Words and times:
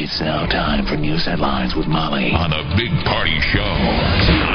It's 0.00 0.18
now 0.18 0.48
time 0.48 0.86
for 0.88 0.96
news 0.96 1.28
headlines 1.28 1.76
with 1.76 1.84
Molly 1.84 2.32
on 2.32 2.48
the 2.48 2.64
Big 2.72 2.88
Party 3.04 3.36
Show 3.52 3.68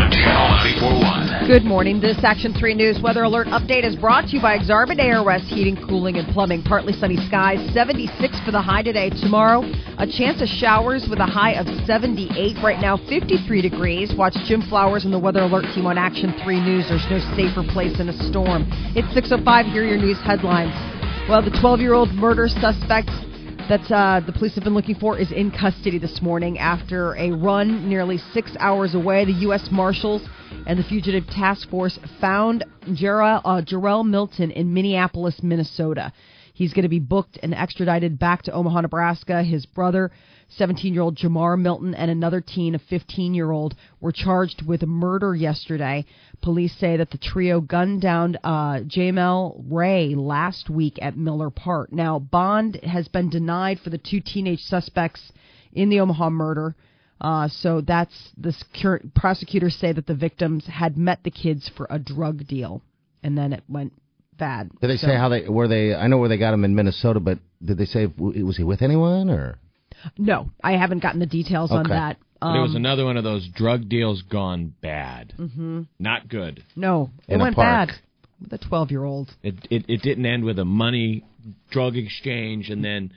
Channel 0.10 0.50
941. 0.82 1.46
Good 1.46 1.62
morning. 1.62 2.02
This 2.02 2.18
Action 2.26 2.50
3 2.50 2.74
News 2.74 2.98
weather 2.98 3.22
alert 3.22 3.46
update 3.54 3.86
is 3.86 3.96
brought 3.96 4.26
to 4.34 4.38
you 4.38 4.42
by 4.42 4.58
Exarban 4.58 4.98
ARS 4.98 5.46
Heating, 5.46 5.78
Cooling, 5.78 6.18
and 6.18 6.26
Plumbing. 6.34 6.66
Partly 6.66 6.94
sunny 6.98 7.22
skies, 7.30 7.62
76 7.78 8.10
for 8.42 8.50
the 8.50 8.60
high 8.60 8.82
today. 8.82 9.14
Tomorrow, 9.22 9.62
a 10.02 10.10
chance 10.10 10.42
of 10.42 10.50
showers 10.50 11.06
with 11.06 11.22
a 11.22 11.30
high 11.30 11.62
of 11.62 11.70
78. 11.86 12.58
Right 12.66 12.82
now, 12.82 12.98
53 13.06 13.46
degrees. 13.62 14.18
Watch 14.18 14.34
Jim 14.50 14.66
Flowers 14.66 15.06
and 15.06 15.14
the 15.14 15.22
weather 15.22 15.46
alert 15.46 15.70
team 15.76 15.86
on 15.86 16.00
Action 16.00 16.34
3 16.42 16.58
News. 16.58 16.90
There's 16.90 17.06
no 17.14 17.22
safer 17.38 17.62
place 17.70 18.02
in 18.02 18.10
a 18.10 18.18
storm. 18.34 18.66
It's 18.98 19.14
6.05. 19.14 19.46
Here 19.70 19.86
are 19.86 19.94
your 19.94 20.02
news 20.02 20.18
headlines. 20.26 20.74
Well, 21.30 21.46
the 21.46 21.54
12 21.54 21.82
year 21.82 21.94
old 21.94 22.10
murder 22.18 22.48
suspect 22.50 23.14
that 23.70 23.92
uh, 23.92 24.20
the 24.24 24.32
police 24.32 24.54
have 24.54 24.64
been 24.64 24.76
looking 24.76 24.94
for 24.96 25.18
is 25.18 25.32
in 25.32 25.50
custody 25.50 25.98
this 25.98 26.22
morning 26.22 26.60
after 26.60 27.16
a 27.16 27.32
run 27.32 27.90
nearly 27.90 28.20
six 28.32 28.56
hours 28.60 28.94
away. 28.94 29.26
The 29.26 29.32
U.S. 29.32 29.70
Marshals 29.72 30.22
and 30.68 30.78
the 30.78 30.84
Fugitive 30.84 31.26
Task 31.28 31.68
Force 31.70 31.98
found 32.22 32.64
Jarrell, 32.90 33.42
uh, 33.44 33.62
Jarrell 33.62 34.08
Milton 34.08 34.52
in 34.52 34.72
Minneapolis, 34.72 35.42
Minnesota. 35.42 36.14
He's 36.54 36.74
going 36.74 36.84
to 36.84 36.90
be 36.90 37.00
booked 37.00 37.40
and 37.42 37.56
extradited 37.56 38.20
back 38.20 38.44
to 38.44 38.52
Omaha, 38.52 38.82
Nebraska. 38.82 39.42
His 39.42 39.66
brother, 39.66 40.12
17 40.50 40.94
year 40.94 41.02
old 41.02 41.16
Jamar 41.18 41.60
Milton, 41.60 41.94
and 41.94 42.10
another 42.10 42.42
teen, 42.42 42.76
a 42.76 42.80
15 42.80 43.34
year 43.34 43.52
old, 43.52 43.76
were 44.00 44.12
charged 44.12 44.62
with 44.66 44.84
murder 44.84 45.36
yesterday. 45.36 46.06
Police 46.42 46.76
say 46.80 46.98
that 46.98 47.12
the 47.12 47.18
trio 47.18 47.62
gunned 47.62 48.02
down 48.02 48.38
uh, 48.44 48.80
Jamel 48.86 49.64
Ray 49.70 50.16
last 50.16 50.70
week 50.70 51.00
at 51.02 51.18
Miller 51.18 51.50
Park. 51.50 51.92
Now, 51.92 52.20
bond 52.20 52.80
has 52.84 53.08
been 53.08 53.30
denied 53.30 53.80
for 53.80 53.90
the 53.90 53.98
two 53.98 54.22
teenage 54.22 54.62
suspects 54.62 55.32
in 55.74 55.90
the 55.90 56.00
Omaha 56.00 56.30
murder. 56.30 56.76
Uh, 57.20 57.48
so 57.48 57.82
that's 57.82 58.14
the 58.38 58.54
prosecutors 59.16 59.76
say 59.76 59.92
that 59.94 60.06
the 60.06 60.14
victims 60.16 60.66
had 60.68 60.98
met 60.98 61.24
the 61.24 61.32
kids 61.32 61.70
for 61.76 61.88
a 61.90 61.98
drug 61.98 62.46
deal, 62.46 62.82
and 63.24 63.38
then 63.38 63.54
it 63.54 63.64
went 63.70 63.94
bad. 64.38 64.70
Did 64.82 64.90
they 64.90 64.98
So- 64.98 65.08
say 65.08 65.16
how 65.16 65.30
they 65.30 65.48
were 65.48 65.68
they? 65.68 65.96
I 65.96 66.08
know 66.08 66.18
where 66.18 66.30
they 66.30 66.38
got 66.38 66.54
him 66.54 66.66
in 66.66 66.76
Minnesota, 66.76 67.20
but 67.22 67.40
did 67.64 67.78
they 67.78 67.86
say 67.86 68.08
was 68.18 68.58
he 68.58 68.64
with 68.64 68.82
anyone 68.82 69.30
or? 69.30 69.58
No, 70.18 70.52
I 70.64 70.74
haven't 70.74 71.02
gotten 71.02 71.20
the 71.20 71.26
details 71.26 71.72
on 71.72 71.88
that. 71.90 72.18
But 72.42 72.56
it 72.58 72.62
was 72.62 72.72
Um, 72.72 72.78
another 72.78 73.06
one 73.06 73.18
of 73.18 73.24
those 73.24 73.48
drug 73.48 73.90
deals 73.90 74.22
gone 74.24 74.74
bad. 74.82 75.34
Mm-hmm. 75.38 75.84
Not 76.00 76.28
good. 76.28 76.64
no, 76.76 77.10
it 77.28 77.36
In 77.36 77.42
a 77.42 77.44
went 77.44 77.56
park. 77.56 77.90
bad 77.90 77.96
with 78.42 78.54
a 78.54 78.58
twelve-year-old. 78.58 79.34
It, 79.42 79.56
it 79.72 79.86
it 79.88 80.02
didn't 80.02 80.26
end 80.26 80.44
with 80.44 80.60
a 80.60 80.66
money 80.66 81.24
drug 81.72 81.96
exchange, 81.96 82.70
and 82.70 82.84
then 82.84 83.12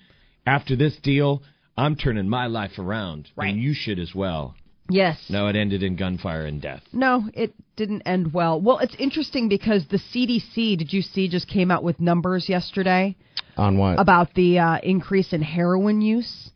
after 0.47 0.77
this 0.77 0.97
deal, 1.03 1.43
I'm 1.77 1.97
turning 1.97 2.29
my 2.29 2.47
life 2.47 2.79
around, 2.79 3.29
Right. 3.37 3.51
and 3.53 3.61
you 3.63 3.75
should 3.75 3.99
as 3.99 4.15
well. 4.15 4.55
Yes. 4.91 5.19
No, 5.29 5.49
it 5.49 5.57
ended 5.57 5.83
in 5.83 5.97
gunfire 5.97 6.47
and 6.47 6.63
death. 6.63 6.83
No, 6.95 7.29
it 7.35 7.53
didn't 7.77 8.03
end 8.07 8.33
well. 8.33 8.59
Well, 8.59 8.79
it's 8.79 8.95
interesting 8.99 9.49
because 9.51 9.87
the 9.89 9.99
CDC, 9.99 10.79
did 10.79 10.93
you 10.95 11.03
see, 11.03 11.29
just 11.29 11.47
came 11.47 11.71
out 11.71 11.83
with 11.85 12.01
numbers 12.01 12.49
yesterday 12.49 13.15
On 13.59 13.77
what? 13.77 14.01
about 14.01 14.33
the 14.35 14.59
uh, 14.59 14.79
increase 14.83 15.35
in 15.35 15.43
heroin 15.43 16.01
use. 16.01 16.51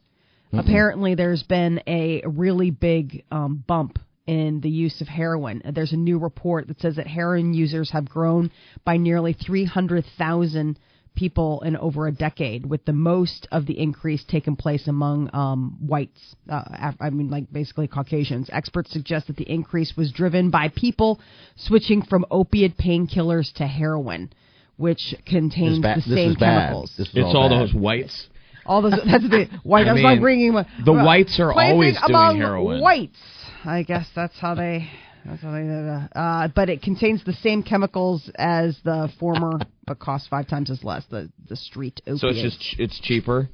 Apparently, 0.53 1.15
there's 1.15 1.43
been 1.43 1.81
a 1.87 2.23
really 2.27 2.71
big 2.71 3.25
um, 3.31 3.65
bump 3.67 3.99
in 4.27 4.61
the 4.61 4.71
use 4.71 5.01
of 5.01 5.09
heroin. 5.09 5.63
There's 5.75 5.93
a 5.93 5.97
new 5.97 6.19
report 6.19 6.69
that 6.69 6.81
says 6.81 6.97
that 6.97 7.07
heroin 7.07 7.55
users 7.55 7.91
have 7.91 8.09
grown 8.09 8.51
by 8.85 8.97
nearly 8.97 9.33
300,000 9.33 10.79
people 11.15 11.61
in 11.63 11.77
over 11.77 12.07
a 12.07 12.13
decade, 12.13 12.65
with 12.65 12.85
the 12.85 12.93
most 12.93 13.47
of 13.53 13.67
the 13.67 13.79
increase 13.79 14.25
taking 14.25 14.57
place 14.57 14.89
among 14.89 15.29
um, 15.35 15.77
whites. 15.81 16.35
Uh, 16.49 16.63
Af- 16.71 16.97
I 17.01 17.11
mean, 17.11 17.31
like 17.31 17.53
basically 17.53 17.87
Caucasians. 17.89 18.49
Experts 18.53 18.91
suggest 18.93 19.27
that 19.27 19.37
the 19.37 19.51
increase 19.51 19.95
was 19.97 20.11
driven 20.13 20.51
by 20.51 20.69
people 20.75 21.21
switching 21.57 22.03
from 22.03 22.25
opiate 22.31 22.79
painkillers 22.79 23.53
to 23.55 23.67
heroin, 23.67 24.33
which 24.77 25.15
contains 25.27 25.81
ba- 25.81 25.97
the 25.97 26.15
same 26.15 26.37
chemicals. 26.37 26.93
It's 26.99 27.11
all 27.35 27.49
bad. 27.49 27.61
those 27.61 27.75
whites. 27.75 28.29
All 28.67 28.83
those 28.83 28.93
that's 28.93 29.29
the 29.29 29.49
white. 29.63 29.87
I 29.87 29.91
I 29.91 29.93
was 29.93 30.03
like 30.03 30.15
mean, 30.15 30.21
bringing 30.21 30.53
the 30.53 30.93
whites 30.93 31.39
are 31.41 31.53
always 31.53 31.97
doing 32.07 32.37
heroin. 32.37 32.81
Whites, 32.81 33.19
I 33.65 33.83
guess 33.83 34.07
that's 34.15 34.39
how 34.39 34.55
they. 34.55 34.89
That's 35.25 35.43
how 35.43 35.53
they. 35.53 35.69
Uh, 35.69 36.19
uh, 36.19 36.49
but 36.55 36.69
it 36.69 36.83
contains 36.83 37.25
the 37.25 37.33
same 37.33 37.63
chemicals 37.63 38.29
as 38.37 38.79
the 38.85 39.09
former, 39.21 39.61
but 39.87 39.99
costs 39.99 40.29
five 40.29 40.49
times 40.49 40.71
as 40.71 40.83
less. 40.83 41.05
The 41.11 41.31
the 41.49 41.57
street 41.57 42.01
opiate. 42.07 42.21
So 42.21 42.29
it's 42.29 42.43
just 42.43 42.81
it's 42.81 43.01
cheaper. 43.01 43.49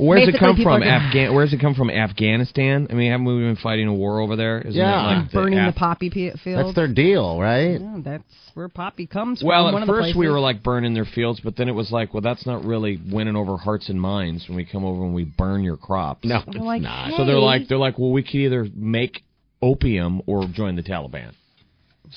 Where's 0.00 0.28
it 0.28 0.38
come 0.38 0.56
from? 0.56 0.82
are 0.82 0.84
Afghan? 0.84 1.34
Where's 1.34 1.52
it 1.52 1.60
come 1.60 1.74
from? 1.74 1.90
Afghanistan? 1.90 2.86
I 2.90 2.94
mean, 2.94 3.10
haven't 3.10 3.26
we 3.26 3.34
been 3.40 3.56
fighting 3.56 3.86
a 3.86 3.94
war 3.94 4.20
over 4.20 4.36
there? 4.36 4.60
Isn't 4.60 4.72
Yeah. 4.72 5.18
it 5.18 5.22
like 5.22 5.32
burning 5.32 5.58
the, 5.58 5.68
Af- 5.68 5.74
poppy 5.76 6.10
pe- 6.10 6.32
fields. 6.36 6.64
That's 6.64 6.74
their 6.74 6.88
deal, 6.88 7.38
right? 7.40 7.80
Yeah, 7.80 7.96
that's 8.02 8.24
where 8.54 8.68
poppy 8.68 9.06
comes 9.06 9.42
Well, 9.44 9.66
from. 9.66 9.74
Well, 9.74 9.82
at 9.82 9.82
of 9.82 9.94
the 9.94 10.02
first 10.02 10.16
we 10.16 10.28
were 10.28 10.40
like 10.40 10.62
burning 10.62 10.94
their 10.94 11.04
fields, 11.04 11.40
but 11.42 11.56
then 11.56 11.68
it 11.68 11.74
was 11.74 11.90
like, 11.92 12.14
well, 12.14 12.20
that's 12.22 12.46
not 12.46 12.64
really 12.64 13.00
winning 13.10 13.36
over 13.36 13.56
hearts 13.56 13.88
and 13.88 14.00
minds 14.00 14.48
when 14.48 14.56
we 14.56 14.64
come 14.64 14.84
over 14.84 15.04
and 15.04 15.14
we 15.14 15.24
burn 15.24 15.62
your 15.62 15.76
crops. 15.76 16.24
No, 16.24 16.42
it's 16.46 16.56
like, 16.56 16.82
not. 16.82 17.12
So 17.16 17.24
they're 17.24 17.38
like, 17.38 17.68
they're 17.68 17.78
like, 17.78 17.98
well, 17.98 18.10
we 18.12 18.22
could 18.22 18.36
either 18.36 18.66
make 18.74 19.22
opium 19.62 20.22
or 20.26 20.46
join 20.46 20.76
the 20.76 20.82
Taliban. 20.82 21.32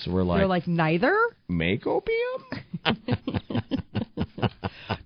So 0.03 0.11
we're 0.11 0.23
like, 0.23 0.39
They're 0.39 0.47
like 0.47 0.67
neither. 0.67 1.15
make 1.47 1.85
opium? 1.85 2.43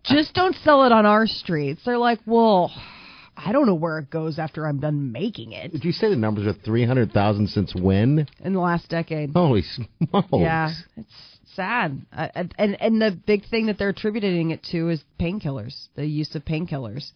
Just 0.09 0.33
don't 0.33 0.55
sell 0.63 0.85
it 0.85 0.91
on 0.91 1.05
our 1.05 1.27
streets. 1.27 1.81
They're 1.85 1.97
like, 1.97 2.19
well, 2.25 2.71
I 3.35 3.51
don't 3.51 3.65
know 3.67 3.75
where 3.75 3.99
it 3.99 4.09
goes 4.09 4.39
after 4.39 4.65
I'm 4.65 4.79
done 4.79 5.11
making 5.11 5.51
it. 5.51 5.71
Did 5.71 5.85
you 5.85 5.91
say 5.91 6.09
the 6.09 6.15
numbers 6.15 6.47
are 6.47 6.53
three 6.53 6.85
hundred 6.85 7.11
thousand 7.11 7.49
since 7.49 7.73
when? 7.75 8.27
In 8.43 8.53
the 8.53 8.59
last 8.59 8.89
decade. 8.89 9.31
Holy 9.33 9.61
smokes! 9.63 10.27
Yeah, 10.31 10.71
it's 10.95 11.13
sad. 11.55 12.05
I- 12.11 12.31
and 12.57 12.81
and 12.81 13.01
the 13.01 13.11
big 13.25 13.47
thing 13.49 13.67
that 13.67 13.77
they're 13.77 13.89
attributing 13.89 14.51
it 14.51 14.63
to 14.71 14.89
is 14.89 15.03
painkillers, 15.19 15.87
the 15.95 16.05
use 16.05 16.33
of 16.35 16.45
painkillers. 16.45 17.11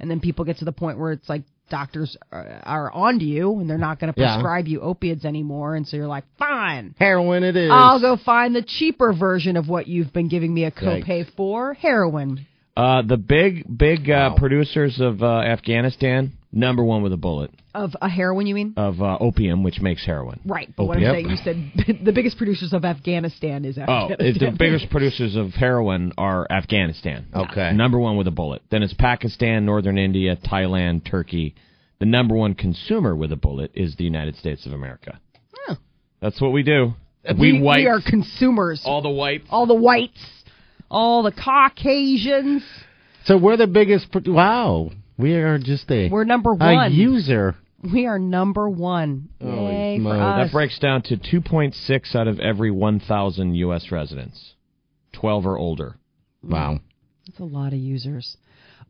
And 0.00 0.10
then 0.10 0.20
people 0.20 0.44
get 0.44 0.58
to 0.58 0.64
the 0.64 0.72
point 0.72 0.98
where 0.98 1.12
it's 1.12 1.28
like 1.28 1.42
doctors 1.72 2.16
are, 2.30 2.60
are 2.64 2.92
on 2.92 3.18
to 3.18 3.24
you 3.24 3.58
and 3.58 3.68
they're 3.68 3.78
not 3.78 3.98
going 3.98 4.12
to 4.12 4.20
Yeah. 4.20 4.34
prescribe 4.34 4.68
you 4.68 4.80
opiates 4.80 5.24
anymore, 5.24 5.74
and 5.74 5.84
so 5.88 5.96
you're 5.96 6.06
like, 6.06 6.24
fine. 6.38 6.94
Heroin, 6.98 7.42
it 7.42 7.56
is. 7.56 7.70
I'll 7.72 7.98
go 8.00 8.16
find 8.16 8.54
the 8.54 8.62
cheaper 8.62 9.12
version 9.12 9.56
of 9.56 9.68
what 9.68 9.88
you've 9.88 10.12
been 10.12 10.28
giving 10.28 10.52
me 10.54 10.64
a 10.64 10.70
copay 10.70 11.24
for, 11.34 11.74
heroin. 11.74 12.46
Uh, 12.76 13.02
the 13.02 13.16
big, 13.16 13.64
big 13.76 14.08
uh, 14.10 14.30
Wow. 14.32 14.36
producers 14.36 15.00
of 15.00 15.22
uh, 15.22 15.40
Afghanistan, 15.40 16.32
number 16.52 16.84
one 16.84 17.02
with 17.02 17.12
a 17.12 17.16
bullet 17.16 17.50
Of 17.74 17.92
a 18.00 18.08
heroin, 18.08 18.46
you 18.46 18.54
mean? 18.54 18.74
of 18.76 19.00
uh, 19.00 19.16
opium, 19.20 19.62
which 19.62 19.80
makes 19.80 20.04
heroin. 20.04 20.40
Right, 20.44 20.68
but 20.76 20.84
what 20.84 20.98
I'm 20.98 21.04
saying, 21.04 21.30
you 21.30 21.36
said 21.36 21.72
the 22.04 22.12
biggest 22.12 22.36
producers 22.36 22.72
of 22.72 22.84
Afghanistan 22.84 23.64
is 23.64 23.78
Afghanistan. 23.78 23.86
Oh, 23.88 24.12
Afghanistan. 24.12 24.52
the 24.52 24.56
biggest 24.58 24.90
producers 24.90 25.36
of 25.36 25.50
heroin 25.52 26.12
are 26.18 26.46
Afghanistan. 26.50 27.26
Okay. 27.34 27.72
Number 27.72 27.98
one 27.98 28.16
with 28.16 28.26
a 28.26 28.30
bullet. 28.32 28.62
Then 28.70 28.82
it's 28.82 28.94
Pakistan, 28.94 29.64
Northern 29.64 29.98
India, 29.98 30.36
Thailand, 30.36 31.08
Turkey. 31.10 31.54
The 31.98 32.06
number 32.06 32.34
one 32.34 32.54
consumer 32.54 33.14
with 33.14 33.32
a 33.32 33.36
bullet 33.36 33.70
is 33.74 33.94
the 33.96 34.04
United 34.04 34.36
States 34.36 34.66
of 34.66 34.72
America. 34.72 35.20
Huh. 35.66 35.76
That's 36.20 36.40
what 36.40 36.52
we 36.52 36.62
do. 36.64 36.94
we, 37.38 37.60
whites, 37.60 37.78
we 37.78 37.86
are 37.86 38.00
consumers. 38.04 38.82
all 38.84 39.00
the 39.02 39.08
whites. 39.08 39.46
all 39.50 39.66
the 39.66 39.74
whites, 39.74 40.18
all 40.90 41.22
the 41.22 41.30
Caucasians. 41.32 42.62
So 43.24 43.38
we're 43.38 43.56
the 43.56 43.68
biggest. 43.68 44.10
Pro- 44.10 44.22
wow, 44.26 44.90
we 45.22 45.34
are 45.34 45.58
just 45.58 45.90
a 45.90 46.08
We're 46.10 46.24
number 46.24 46.50
a 46.50 46.56
one. 46.56 46.92
user. 46.92 47.54
We 47.92 48.06
are 48.06 48.18
number 48.18 48.68
one. 48.68 49.28
Holy 49.40 49.72
Yay 49.72 49.96
for 49.98 50.02
smokes. 50.02 50.20
us. 50.20 50.46
That 50.46 50.52
breaks 50.52 50.78
down 50.78 51.02
to 51.02 51.16
2.6 51.16 52.14
out 52.14 52.28
of 52.28 52.38
every 52.40 52.70
1,000 52.70 53.54
U.S. 53.56 53.90
residents, 53.90 54.54
12 55.14 55.46
or 55.46 55.58
older. 55.58 55.96
Mm. 56.44 56.50
Wow. 56.50 56.80
That's 57.26 57.40
a 57.40 57.44
lot 57.44 57.72
of 57.72 57.78
users. 57.78 58.36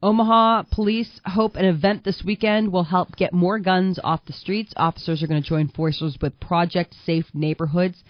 Omaha 0.02 0.64
police 0.72 1.20
hope 1.24 1.54
an 1.54 1.64
event 1.64 2.02
this 2.04 2.22
weekend 2.26 2.72
will 2.72 2.82
help 2.82 3.14
get 3.14 3.32
more 3.32 3.58
guns 3.60 4.00
off 4.02 4.24
the 4.26 4.32
streets. 4.32 4.72
Officers 4.76 5.22
are 5.22 5.28
going 5.28 5.42
to 5.42 5.48
join 5.48 5.68
forces 5.68 6.18
with 6.20 6.38
Project 6.40 6.94
Safe 7.06 7.26
Neighborhoods 7.32 8.02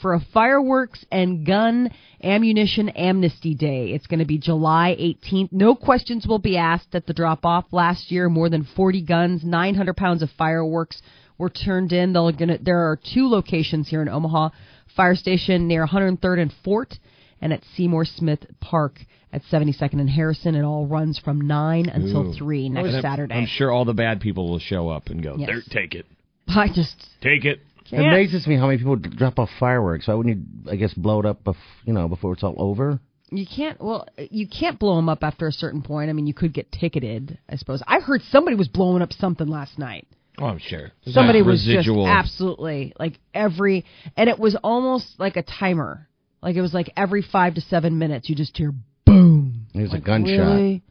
for 0.00 0.14
a 0.14 0.20
fireworks 0.32 1.04
and 1.10 1.44
gun 1.46 1.90
ammunition 2.22 2.88
amnesty 2.90 3.54
day. 3.54 3.90
It's 3.90 4.06
going 4.06 4.20
to 4.20 4.24
be 4.26 4.38
July 4.38 4.96
18th. 4.98 5.52
No 5.52 5.74
questions 5.74 6.26
will 6.26 6.38
be 6.38 6.56
asked 6.56 6.94
at 6.94 7.06
the 7.06 7.14
drop 7.14 7.44
off. 7.44 7.66
Last 7.72 8.10
year, 8.10 8.28
more 8.28 8.48
than 8.48 8.64
40 8.76 9.02
guns, 9.02 9.44
900 9.44 9.96
pounds 9.96 10.22
of 10.22 10.30
fireworks 10.38 11.00
were 11.36 11.50
turned 11.50 11.92
in. 11.92 12.12
They'll 12.12 12.32
gonna, 12.32 12.58
there 12.58 12.90
are 12.90 12.98
two 13.14 13.28
locations 13.28 13.88
here 13.88 14.02
in 14.02 14.08
Omaha 14.08 14.50
fire 14.96 15.14
station 15.14 15.68
near 15.68 15.86
103rd 15.86 16.40
and 16.42 16.52
Fort, 16.64 16.94
and 17.40 17.52
at 17.52 17.62
Seymour 17.76 18.04
Smith 18.04 18.44
Park 18.60 18.98
at 19.32 19.42
72nd 19.50 20.00
and 20.00 20.10
Harrison. 20.10 20.56
It 20.56 20.64
all 20.64 20.86
runs 20.86 21.18
from 21.18 21.40
9 21.42 21.88
until 21.88 22.28
Ooh. 22.30 22.34
3 22.34 22.68
next 22.68 22.94
I'm- 22.94 23.02
Saturday. 23.02 23.34
I'm 23.34 23.46
sure 23.46 23.70
all 23.70 23.84
the 23.84 23.94
bad 23.94 24.20
people 24.20 24.48
will 24.48 24.58
show 24.58 24.88
up 24.88 25.08
and 25.08 25.22
go, 25.22 25.36
Yes. 25.38 25.48
there, 25.48 25.62
take 25.70 25.94
it. 25.94 26.06
I 26.48 26.66
just 26.68 26.96
Take 27.20 27.44
it. 27.44 27.60
It 27.92 27.96
can't. 27.96 28.06
amazes 28.14 28.46
me 28.46 28.56
how 28.56 28.66
many 28.66 28.78
people 28.78 28.96
drop 28.96 29.38
off 29.38 29.50
fireworks. 29.58 30.08
Why 30.08 30.14
wouldn't 30.14 30.36
you, 30.36 30.70
I 30.72 30.76
guess, 30.76 30.92
blow 30.94 31.20
it 31.20 31.26
up, 31.26 31.44
bef- 31.44 31.56
you 31.84 31.92
know, 31.92 32.08
before 32.08 32.32
it's 32.34 32.42
all 32.42 32.54
over? 32.58 33.00
You 33.30 33.46
can't. 33.46 33.80
Well, 33.80 34.06
you 34.30 34.48
can't 34.48 34.78
blow 34.78 34.96
them 34.96 35.08
up 35.08 35.22
after 35.22 35.46
a 35.46 35.52
certain 35.52 35.82
point. 35.82 36.08
I 36.08 36.12
mean, 36.14 36.26
you 36.26 36.32
could 36.34 36.52
get 36.54 36.72
ticketed. 36.72 37.38
I 37.48 37.56
suppose. 37.56 37.82
I 37.86 38.00
heard 38.00 38.22
somebody 38.30 38.56
was 38.56 38.68
blowing 38.68 39.02
up 39.02 39.12
something 39.12 39.46
last 39.46 39.78
night. 39.78 40.06
Oh, 40.40 40.46
I'm 40.46 40.58
sure. 40.58 40.92
There's 41.04 41.14
Somebody 41.14 41.42
was 41.42 41.66
residual. 41.66 42.06
just 42.06 42.14
absolutely 42.16 42.92
like 42.98 43.18
every, 43.34 43.84
and 44.16 44.30
it 44.30 44.38
was 44.38 44.56
almost 44.62 45.06
like 45.18 45.36
a 45.36 45.42
timer. 45.42 46.08
Like 46.42 46.54
it 46.56 46.60
was 46.62 46.72
like 46.72 46.90
every 46.96 47.22
five 47.22 47.54
to 47.56 47.60
seven 47.60 47.98
minutes, 47.98 48.28
you 48.30 48.36
just 48.36 48.56
hear 48.56 48.72
boom. 49.04 49.66
There's 49.74 49.90
Like, 49.90 50.02
a 50.02 50.04
gunshot. 50.04 50.38
Really? 50.38 50.82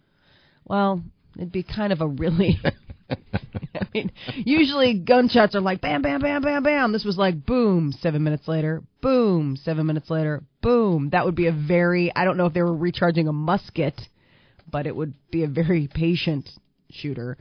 Well, 0.66 1.02
it'd 1.38 1.52
be 1.54 1.64
kind 1.64 1.94
of 1.94 2.02
a 2.02 2.08
really. 2.08 2.60
I 3.88 3.98
mean, 3.98 4.12
usually 4.36 5.00
gunshots 5.00 5.56
are 5.56 5.62
like 5.62 5.82
bam, 5.82 6.02
bam, 6.02 6.22
bam, 6.22 6.42
bam, 6.42 6.64
bam. 6.64 6.92
This 6.92 7.06
was 7.06 7.18
like 7.18 7.46
boom, 7.46 7.94
seven 8.02 8.24
minutes 8.24 8.48
later, 8.48 8.84
boom, 9.02 9.58
seven 9.58 9.86
minutes 9.86 10.10
later, 10.10 10.44
boom. 10.62 11.10
That 11.12 11.26
would 11.26 11.36
be 11.36 11.48
a 11.48 11.52
very. 11.52 12.12
I 12.16 12.26
don't 12.26 12.38
know 12.38 12.46
if 12.46 12.54
they 12.54 12.62
were 12.62 12.76
recharging 12.76 13.28
a 13.28 13.34
musket, 13.34 14.00
but 14.70 14.88
it 14.88 14.96
would 14.96 15.14
be 15.32 15.44
a 15.44 15.48
very 15.48 15.88
patient 15.94 16.50
shooter. 16.92 17.38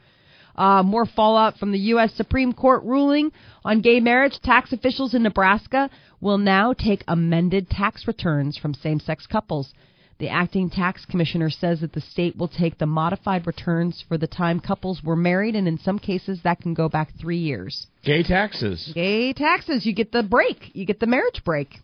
Uh, 0.55 0.83
more 0.83 1.05
fallout 1.05 1.59
from 1.59 1.71
the 1.71 1.79
U.S. 1.79 2.15
Supreme 2.15 2.55
Court 2.55 2.83
ruling 2.85 3.31
on 3.65 3.83
gay 3.83 4.01
marriage. 4.01 4.41
Tax 4.43 4.73
officials 4.73 5.15
in 5.15 5.23
Nebraska 5.23 5.91
will 6.21 6.39
now 6.39 6.73
take 6.73 7.05
amended 7.07 7.69
tax 7.69 8.07
returns 8.07 8.57
from 8.57 8.73
same 8.73 8.99
sex 8.99 9.27
couples. 9.27 9.75
The 10.19 10.29
acting 10.31 10.71
tax 10.71 11.05
commissioner 11.05 11.51
says 11.51 11.81
that 11.81 11.93
the 11.93 12.01
state 12.01 12.37
will 12.37 12.49
take 12.49 12.79
the 12.79 12.87
modified 12.87 13.47
returns 13.47 14.03
for 14.09 14.17
the 14.17 14.27
time 14.27 14.61
couples 14.61 15.03
were 15.03 15.17
married, 15.17 15.55
and 15.55 15.69
in 15.69 15.79
some 15.79 15.99
cases 15.99 16.41
that 16.43 16.61
can 16.61 16.73
go 16.73 16.89
back 16.89 17.13
three 17.21 17.39
years. 17.39 17.87
Gay 18.03 18.23
taxes. 18.23 18.93
Gay 18.95 19.35
taxes, 19.35 19.85
you 19.85 19.95
get 19.95 20.13
the 20.13 20.23
break, 20.23 20.71
you 20.75 20.87
get 20.87 21.01
the 21.01 21.07
marriage 21.07 21.43
break. 21.45 21.81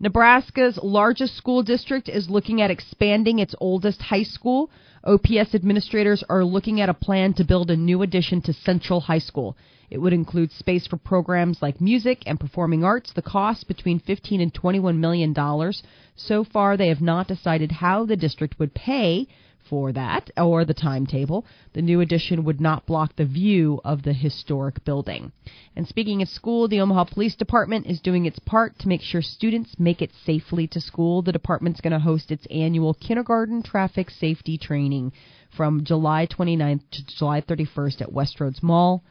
Nebraska's 0.00 0.78
largest 0.82 1.36
school 1.36 1.62
district 1.62 2.08
is 2.08 2.28
looking 2.28 2.60
at 2.60 2.70
expanding 2.70 3.38
its 3.38 3.54
oldest 3.58 4.02
high 4.02 4.24
school. 4.24 4.68
OPS 5.04 5.54
administrators 5.54 6.24
are 6.28 6.44
looking 6.44 6.80
at 6.80 6.88
a 6.88 6.94
plan 6.94 7.32
to 7.34 7.44
build 7.44 7.70
a 7.70 7.76
new 7.76 8.02
addition 8.02 8.42
to 8.42 8.52
Central 8.52 9.00
High 9.00 9.20
School. 9.20 9.56
It 9.92 10.00
would 10.00 10.14
include 10.14 10.52
space 10.52 10.86
for 10.86 10.96
programs 10.96 11.60
like 11.60 11.78
music 11.78 12.22
and 12.24 12.40
performing 12.40 12.82
arts. 12.82 13.12
The 13.12 13.20
cost 13.20 13.68
between 13.68 13.98
15 13.98 14.40
and 14.40 14.54
21 14.54 14.98
million 14.98 15.34
dollars. 15.34 15.82
So 16.16 16.44
far, 16.44 16.78
they 16.78 16.88
have 16.88 17.02
not 17.02 17.28
decided 17.28 17.70
how 17.70 18.06
the 18.06 18.16
district 18.16 18.58
would 18.58 18.72
pay 18.72 19.28
for 19.68 19.92
that 19.92 20.30
or 20.38 20.64
the 20.64 20.72
timetable. 20.72 21.44
The 21.74 21.82
new 21.82 22.00
addition 22.00 22.42
would 22.44 22.58
not 22.58 22.86
block 22.86 23.16
the 23.16 23.26
view 23.26 23.82
of 23.84 24.02
the 24.02 24.14
historic 24.14 24.82
building. 24.82 25.30
And 25.76 25.86
speaking 25.86 26.22
of 26.22 26.28
school, 26.30 26.68
the 26.68 26.80
Omaha 26.80 27.04
Police 27.04 27.36
Department 27.36 27.84
is 27.84 28.00
doing 28.00 28.24
its 28.24 28.38
part 28.38 28.78
to 28.78 28.88
make 28.88 29.02
sure 29.02 29.20
students 29.20 29.78
make 29.78 30.00
it 30.00 30.12
safely 30.24 30.66
to 30.68 30.80
school. 30.80 31.20
The 31.20 31.32
department's 31.32 31.82
going 31.82 31.92
to 31.92 31.98
host 31.98 32.30
its 32.30 32.46
annual 32.50 32.94
kindergarten 32.94 33.62
traffic 33.62 34.08
safety 34.08 34.56
training 34.56 35.12
from 35.54 35.84
July 35.84 36.26
29th 36.26 36.80
to 36.92 37.06
July 37.18 37.42
31st 37.42 38.00
at 38.00 38.10
Westroads 38.10 38.62
Mall. 38.62 39.04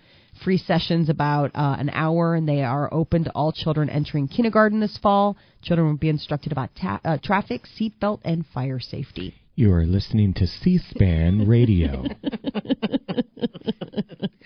Free 0.44 0.58
sessions 0.58 1.08
about 1.10 1.52
uh, 1.54 1.76
an 1.78 1.90
hour, 1.92 2.34
and 2.36 2.48
they 2.48 2.64
are 2.64 2.92
open 2.94 3.24
to 3.26 3.32
all 3.32 3.52
children 3.52 3.90
entering 3.90 4.28
kindergarten 4.28 4.80
this 4.80 4.98
fall. 4.98 5.38
Children 5.62 5.88
will 5.90 5.98
be 5.98 6.10
instructed 6.10 6.52
about 6.52 6.70
ta- 6.80 7.00
uh, 7.06 7.18
traffic, 7.24 7.62
seatbelt, 7.80 8.20
and 8.24 8.46
fire 8.54 8.80
safety. 8.80 9.36
You 9.56 9.72
are 9.74 9.86
listening 9.86 10.34
to 10.36 10.48
C-SPAN 10.48 11.48
Radio. 11.48 12.06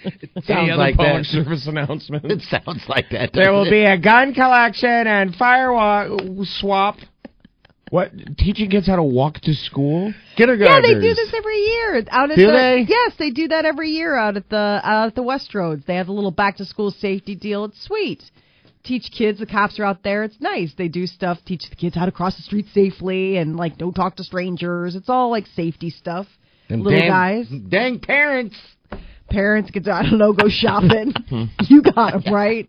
Any 0.04 0.44
Sounds 0.46 0.72
other 0.72 0.76
like 0.76 0.96
public 0.98 1.24
that. 1.24 1.26
service 1.26 1.68
announcement? 1.68 2.26
It 2.32 2.42
sounds 2.42 2.84
like 2.90 3.10
that. 3.12 3.32
There 3.34 3.52
will 3.54 3.64
doesn't 3.66 3.72
be 3.72 3.86
a 3.86 3.98
gun 3.98 4.34
collection 4.34 4.90
and 5.08 5.34
fire 5.36 6.10
swap. 6.60 6.98
What? 7.92 8.12
Teaching 8.38 8.72
kids 8.72 8.88
how 8.88 8.96
to 8.96 9.04
walk 9.04 9.42
to 9.42 9.54
school? 9.54 10.14
Get 10.38 10.50
or 10.50 10.58
go. 10.58 10.66
Yeah, 10.66 10.82
they 10.82 10.96
do 10.96 11.14
this 11.14 11.32
every 11.36 11.58
year 11.58 12.04
out 12.10 12.32
at 12.32 12.36
Do 12.36 12.48
the, 12.48 12.52
they? 12.52 12.86
Yes, 12.88 13.14
they 13.20 13.30
do 13.30 13.48
that 13.50 13.66
every 13.66 13.92
year 13.92 14.16
out 14.16 14.38
at 14.38 14.50
the 14.50 14.82
out 14.84 15.08
at 15.08 15.16
the 15.16 15.22
Westroads. 15.22 15.86
They 15.86 15.96
have 15.96 16.08
a 16.08 16.12
little 16.12 16.32
back 16.32 16.58
to 16.58 16.66
school 16.66 16.92
safety 16.92 17.36
deal. 17.36 17.66
It's 17.66 17.84
sweet. 17.86 18.24
Teach 18.84 19.12
kids. 19.16 19.40
The 19.40 19.46
cops 19.46 19.80
are 19.80 19.84
out 19.84 20.04
there. 20.04 20.24
It's 20.24 20.40
nice. 20.40 20.74
They 20.78 20.88
do 20.88 21.06
stuff. 21.06 21.40
Teach 21.46 21.70
the 21.70 21.76
kids 21.76 21.96
how 21.96 22.06
to 22.06 22.12
cross 22.12 22.36
the 22.36 22.44
street 22.44 22.66
safely 22.74 23.38
and 23.38 23.56
like 23.56 23.78
don't 23.78 23.94
talk 23.94 24.16
to 24.16 24.24
strangers. 24.24 24.96
It's 24.96 25.10
all 25.10 25.30
like 25.30 25.46
safety 25.56 25.92
stuff. 25.92 26.28
Them 26.70 26.82
little 26.82 27.00
dang, 27.00 27.10
guys. 27.10 27.48
Dang 27.70 28.00
parents. 28.00 28.56
Parents 29.30 29.70
get 29.70 29.84
to 29.86 29.92
I 29.92 30.04
don't 30.04 30.18
know 30.18 30.34
go 30.34 30.50
shopping. 30.50 31.14
you 31.68 31.84
got 31.84 32.24
them 32.24 32.34
right. 32.34 32.68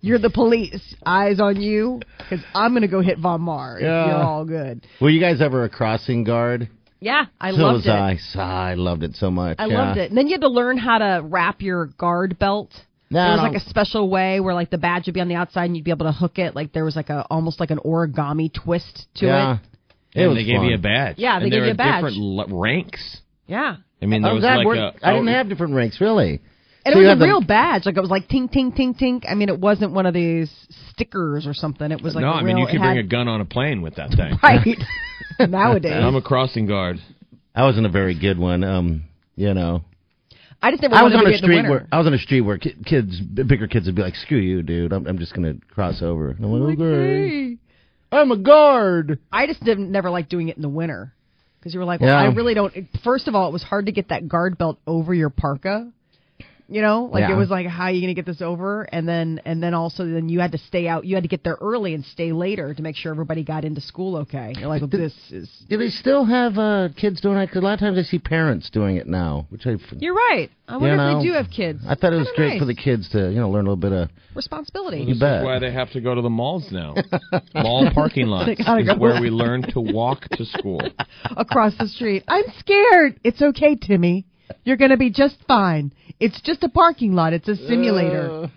You're 0.00 0.18
the 0.18 0.30
police. 0.30 0.94
Eyes 1.04 1.40
on 1.40 1.60
you 1.60 2.00
because 2.18 2.44
I'm 2.54 2.72
gonna 2.72 2.88
go 2.88 3.00
hit 3.00 3.18
Von 3.18 3.40
Maur. 3.42 3.78
Yeah. 3.80 4.06
You're 4.06 4.22
all 4.22 4.44
good. 4.44 4.86
Were 5.00 5.10
you 5.10 5.20
guys 5.20 5.40
ever 5.40 5.64
a 5.64 5.68
crossing 5.68 6.24
guard? 6.24 6.68
Yeah, 7.00 7.26
I 7.40 7.52
so 7.52 7.56
loved 7.58 7.74
was 7.76 7.86
it. 7.86 7.90
I. 7.90 8.16
So 8.16 8.40
I 8.40 8.74
loved 8.74 9.02
it 9.02 9.14
so 9.16 9.30
much. 9.30 9.56
I 9.58 9.66
yeah. 9.66 9.78
loved 9.86 9.98
it. 9.98 10.10
And 10.10 10.18
then 10.18 10.26
you 10.26 10.34
had 10.34 10.42
to 10.42 10.48
learn 10.48 10.76
how 10.78 10.98
to 10.98 11.22
wrap 11.24 11.62
your 11.62 11.86
guard 11.86 12.38
belt. 12.38 12.70
No, 13.12 13.20
there 13.22 13.30
was 13.32 13.40
like 13.52 13.60
a 13.62 13.68
special 13.68 14.08
way 14.08 14.38
where 14.38 14.54
like 14.54 14.70
the 14.70 14.78
badge 14.78 15.06
would 15.06 15.14
be 15.14 15.20
on 15.20 15.28
the 15.28 15.34
outside 15.34 15.64
and 15.64 15.76
you'd 15.76 15.84
be 15.84 15.90
able 15.90 16.06
to 16.06 16.12
hook 16.12 16.38
it. 16.38 16.54
Like 16.54 16.72
there 16.72 16.84
was 16.84 16.94
like 16.96 17.08
a 17.10 17.26
almost 17.30 17.58
like 17.58 17.70
an 17.70 17.78
origami 17.78 18.52
twist 18.52 19.06
to 19.16 19.26
yeah. 19.26 19.54
it. 19.54 19.60
It 20.14 20.20
and 20.22 20.28
was 20.30 20.38
they 20.38 20.44
gave 20.44 20.62
you 20.62 20.74
a 20.74 20.78
badge. 20.78 21.16
Yeah, 21.18 21.38
they 21.38 21.44
and 21.44 21.52
gave 21.52 21.60
there 21.60 21.66
you 21.66 21.72
a 21.72 21.76
badge. 21.76 22.04
different 22.04 22.50
l- 22.50 22.58
ranks. 22.58 23.20
Yeah. 23.46 23.76
I 24.02 24.06
mean, 24.06 24.22
there 24.22 24.30
Oh, 24.32 24.34
was 24.36 24.42
that 24.44 24.58
like 24.58 24.66
worked- 24.66 25.02
a. 25.02 25.06
I 25.06 25.12
didn't 25.14 25.28
oh, 25.28 25.32
have 25.32 25.48
different 25.48 25.74
ranks, 25.74 26.00
really. 26.00 26.40
And 26.84 26.94
So 26.94 26.98
it 26.98 27.02
was 27.02 27.08
had 27.10 27.16
a 27.18 27.20
the- 27.20 27.26
real 27.26 27.40
badge. 27.42 27.84
Like 27.86 27.96
it 27.96 28.00
was 28.00 28.10
like 28.10 28.28
tink 28.28 28.52
tink 28.54 28.76
tink 28.76 28.98
tink. 29.00 29.24
I 29.28 29.34
mean, 29.34 29.48
it 29.48 29.58
wasn't 29.60 29.92
one 29.92 30.06
of 30.06 30.14
these 30.14 30.50
stickers 30.92 31.46
or 31.46 31.52
something. 31.54 31.90
It 31.92 32.00
was 32.02 32.14
like 32.14 32.22
no, 32.22 32.32
I 32.32 32.42
mean 32.42 32.56
real- 32.56 32.66
you 32.66 32.72
could 32.72 32.80
bring 32.80 32.96
had- 32.96 33.04
a 33.04 33.08
gun 33.08 33.28
on 33.28 33.40
a 33.40 33.44
plane 33.44 33.82
with 33.82 33.96
that 33.96 34.10
thing. 34.10 34.38
right 34.42 34.78
nowadays. 35.50 35.92
I'm 35.94 36.16
a 36.16 36.22
crossing 36.22 36.66
guard. 36.66 36.98
I 37.54 37.64
wasn't 37.64 37.86
a 37.86 37.90
very 37.90 38.18
good 38.18 38.38
one. 38.38 38.64
Um, 38.64 39.02
you 39.36 39.52
know, 39.54 39.82
I 40.62 40.70
just 40.70 40.82
never 40.82 40.94
I 40.94 41.02
was 41.02 41.12
on 41.14 41.20
to 41.20 41.26
a 41.26 41.28
be 41.30 41.34
in 41.36 41.40
the 41.40 41.46
street 41.46 41.68
where 41.68 41.86
I 41.90 41.98
was 41.98 42.06
on 42.06 42.14
a 42.14 42.18
street 42.18 42.42
where 42.42 42.58
ki- 42.58 42.76
kids, 42.84 43.20
bigger 43.20 43.66
kids, 43.66 43.86
would 43.86 43.94
be 43.96 44.02
like, 44.02 44.14
"Screw 44.16 44.38
you, 44.38 44.62
dude! 44.62 44.92
I'm, 44.92 45.06
I'm 45.06 45.18
just 45.18 45.34
gonna 45.34 45.54
cross 45.70 46.00
over." 46.02 46.30
And 46.30 46.44
I'm 46.44 46.50
like, 46.52 46.78
"Okay, 46.78 47.56
I'm 48.12 48.30
a 48.30 48.36
guard." 48.36 49.18
I 49.32 49.46
just 49.46 49.62
didn't 49.64 49.90
never 49.90 50.10
like 50.10 50.28
doing 50.28 50.48
it 50.48 50.56
in 50.56 50.62
the 50.62 50.68
winter 50.68 51.12
because 51.58 51.74
you 51.74 51.80
were 51.80 51.86
like, 51.86 52.00
well, 52.00 52.10
Yeah. 52.10 52.20
I 52.30 52.32
really 52.34 52.54
don't. 52.54 52.72
First 53.04 53.28
of 53.28 53.34
all, 53.34 53.48
it 53.48 53.52
was 53.52 53.62
hard 53.62 53.86
to 53.86 53.92
get 53.92 54.08
that 54.08 54.28
guard 54.28 54.56
belt 54.58 54.78
over 54.86 55.12
your 55.12 55.30
parka. 55.30 55.90
You 56.72 56.82
know, 56.82 57.10
like 57.12 57.22
Yeah. 57.22 57.32
it 57.32 57.36
was 57.36 57.50
like, 57.50 57.66
how 57.66 57.84
are 57.84 57.90
you 57.90 58.00
going 58.00 58.14
to 58.14 58.22
get 58.22 58.26
this 58.26 58.40
over? 58.40 58.82
And 58.84 59.06
then, 59.08 59.40
and 59.44 59.60
then 59.60 59.74
also, 59.74 60.06
then 60.06 60.28
you 60.28 60.38
had 60.38 60.52
to 60.52 60.58
stay 60.58 60.86
out. 60.86 61.04
You 61.04 61.16
had 61.16 61.24
to 61.24 61.28
get 61.28 61.42
there 61.42 61.58
early 61.60 61.94
and 61.94 62.04
stay 62.04 62.30
later 62.32 62.72
to 62.72 62.80
make 62.82 62.94
sure 62.94 63.10
everybody 63.10 63.42
got 63.42 63.64
into 63.64 63.80
school 63.80 64.18
okay. 64.18 64.54
You're 64.56 64.68
like, 64.68 64.80
well, 64.80 64.88
this 64.88 65.12
is. 65.30 65.50
Do 65.68 65.76
they 65.76 65.88
still 65.88 66.24
have 66.24 66.58
uh, 66.58 66.90
kids 66.96 67.20
doing 67.20 67.38
it? 67.38 67.46
Because 67.46 67.62
a 67.62 67.64
lot 67.64 67.74
of 67.74 67.80
times 67.80 67.98
I 67.98 68.02
see 68.02 68.20
parents 68.20 68.70
doing 68.70 68.96
it 68.98 69.08
now, 69.08 69.46
which 69.50 69.66
I. 69.66 69.76
You're 69.98 70.14
right. 70.14 70.48
I 70.68 70.76
wonder 70.76 70.94
You 70.94 71.02
if 71.16 71.18
they 71.22 71.28
do 71.28 71.32
have 71.34 71.46
kids. 71.50 71.80
I 71.88 71.96
thought 71.96 72.12
it 72.12 72.18
was 72.18 72.26
Kinda 72.28 72.36
great 72.36 72.48
nice. 72.50 72.58
for 72.60 72.66
the 72.66 72.74
kids 72.76 73.08
to, 73.10 73.30
you 73.30 73.40
know, 73.40 73.50
learn 73.50 73.66
a 73.66 73.70
little 73.70 73.76
bit 73.76 73.92
of. 73.92 74.08
responsibility. 74.36 74.98
You 75.00 75.06
This 75.14 75.18
bet. 75.18 75.40
is 75.40 75.44
why 75.44 75.58
they 75.58 75.72
have 75.72 75.90
to 75.90 76.00
go 76.00 76.14
to 76.14 76.22
the 76.22 76.30
malls 76.30 76.68
now. 76.70 76.94
Mall 77.54 77.90
parking 77.92 78.28
lots 78.28 78.48
is 78.48 78.64
go. 78.64 78.96
where 78.96 79.20
we 79.20 79.30
learn 79.30 79.62
to 79.72 79.80
walk 79.80 80.28
to 80.36 80.44
school. 80.44 80.80
across 81.36 81.76
the 81.78 81.88
street. 81.88 82.22
I'm 82.28 82.44
scared. 82.60 83.18
It's 83.24 83.42
okay, 83.42 83.74
Timmy. 83.74 84.26
You're 84.64 84.76
going 84.76 84.90
to 84.90 84.96
be 84.96 85.10
just 85.10 85.36
fine. 85.48 85.92
It's 86.20 86.40
just 86.42 86.62
a 86.62 86.68
parking 86.68 87.14
lot. 87.14 87.32
It's 87.32 87.48
a 87.48 87.56
simulator. 87.56 88.30
Uh. 88.30 88.48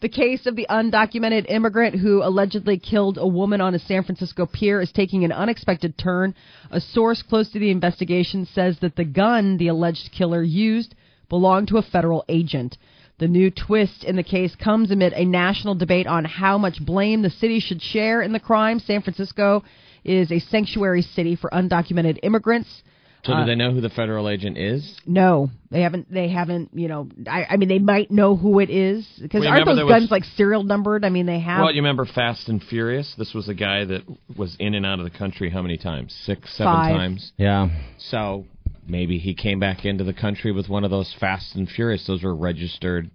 The 0.00 0.08
case 0.08 0.46
of 0.46 0.56
the 0.56 0.66
undocumented 0.70 1.50
immigrant 1.50 1.96
who 1.96 2.22
allegedly 2.22 2.78
killed 2.78 3.18
a 3.18 3.26
woman 3.26 3.60
on 3.60 3.74
a 3.74 3.78
San 3.78 4.02
Francisco 4.02 4.46
pier 4.46 4.80
is 4.80 4.90
taking 4.92 5.24
an 5.24 5.32
unexpected 5.32 5.98
turn. 5.98 6.34
A 6.70 6.80
source 6.80 7.20
close 7.20 7.50
to 7.50 7.58
the 7.58 7.70
investigation 7.70 8.46
says 8.46 8.78
that 8.80 8.96
the 8.96 9.04
gun 9.04 9.58
the 9.58 9.68
alleged 9.68 10.10
killer 10.16 10.42
used 10.42 10.94
belonged 11.28 11.68
to 11.68 11.76
a 11.76 11.82
federal 11.82 12.24
agent. 12.30 12.78
The 13.18 13.28
new 13.28 13.50
twist 13.50 14.02
in 14.04 14.16
the 14.16 14.22
case 14.22 14.56
comes 14.56 14.90
amid 14.90 15.12
a 15.12 15.26
national 15.26 15.74
debate 15.74 16.06
on 16.06 16.24
how 16.24 16.56
much 16.56 16.82
blame 16.82 17.20
the 17.20 17.28
city 17.28 17.60
should 17.60 17.82
share 17.82 18.22
in 18.22 18.32
the 18.32 18.40
crime. 18.40 18.78
San 18.78 19.02
Francisco 19.02 19.62
is 20.02 20.32
a 20.32 20.38
sanctuary 20.38 21.02
city 21.02 21.36
for 21.36 21.50
undocumented 21.50 22.20
immigrants. 22.22 22.82
So 23.24 23.32
Uh, 23.34 23.40
do 23.40 23.46
they 23.46 23.54
know 23.54 23.70
who 23.70 23.80
the 23.82 23.90
federal 23.90 24.28
agent 24.30 24.56
is? 24.56 24.96
No, 25.06 25.50
they 25.70 25.82
haven't. 25.82 26.10
They 26.10 26.28
haven't. 26.28 26.70
You 26.72 26.88
know, 26.88 27.08
I, 27.30 27.44
I 27.50 27.56
mean, 27.58 27.68
they 27.68 27.78
might 27.78 28.10
know 28.10 28.34
who 28.34 28.60
it 28.60 28.70
is 28.70 29.06
because 29.20 29.40
Well, 29.42 29.50
aren't 29.50 29.66
those 29.66 29.76
there 29.76 29.84
was- 29.86 29.92
guns 30.00 30.10
like 30.10 30.24
serial 30.24 30.62
numbered? 30.62 31.04
I 31.04 31.10
mean, 31.10 31.26
they 31.26 31.40
have. 31.40 31.60
Well, 31.60 31.70
you 31.74 31.82
remember 31.82 32.06
Fast 32.06 32.48
and 32.48 32.62
Furious? 32.62 33.14
This 33.18 33.34
was 33.34 33.48
a 33.48 33.54
guy 33.54 33.84
that 33.84 34.02
was 34.36 34.56
in 34.58 34.74
and 34.74 34.86
out 34.86 34.98
of 35.00 35.04
the 35.04 35.10
country 35.16 35.50
how 35.50 35.60
many 35.62 35.76
times? 35.76 36.14
Six, 36.24 36.56
seven 36.56 36.72
Five. 36.72 36.94
times. 36.96 37.32
Yeah. 37.36 37.68
So 37.98 38.46
maybe 38.88 39.18
he 39.18 39.34
came 39.34 39.60
back 39.60 39.84
into 39.84 40.02
the 40.04 40.14
country 40.14 40.50
with 40.52 40.68
one 40.68 40.84
of 40.84 40.90
those 40.90 41.12
Fast 41.20 41.54
and 41.56 41.68
Furious. 41.68 42.06
Those 42.06 42.22
were 42.22 42.34
registered 42.34 43.10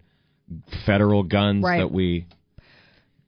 federal 0.86 1.24
guns 1.24 1.64
Right. 1.64 1.80
that 1.80 1.92
we 1.92 2.26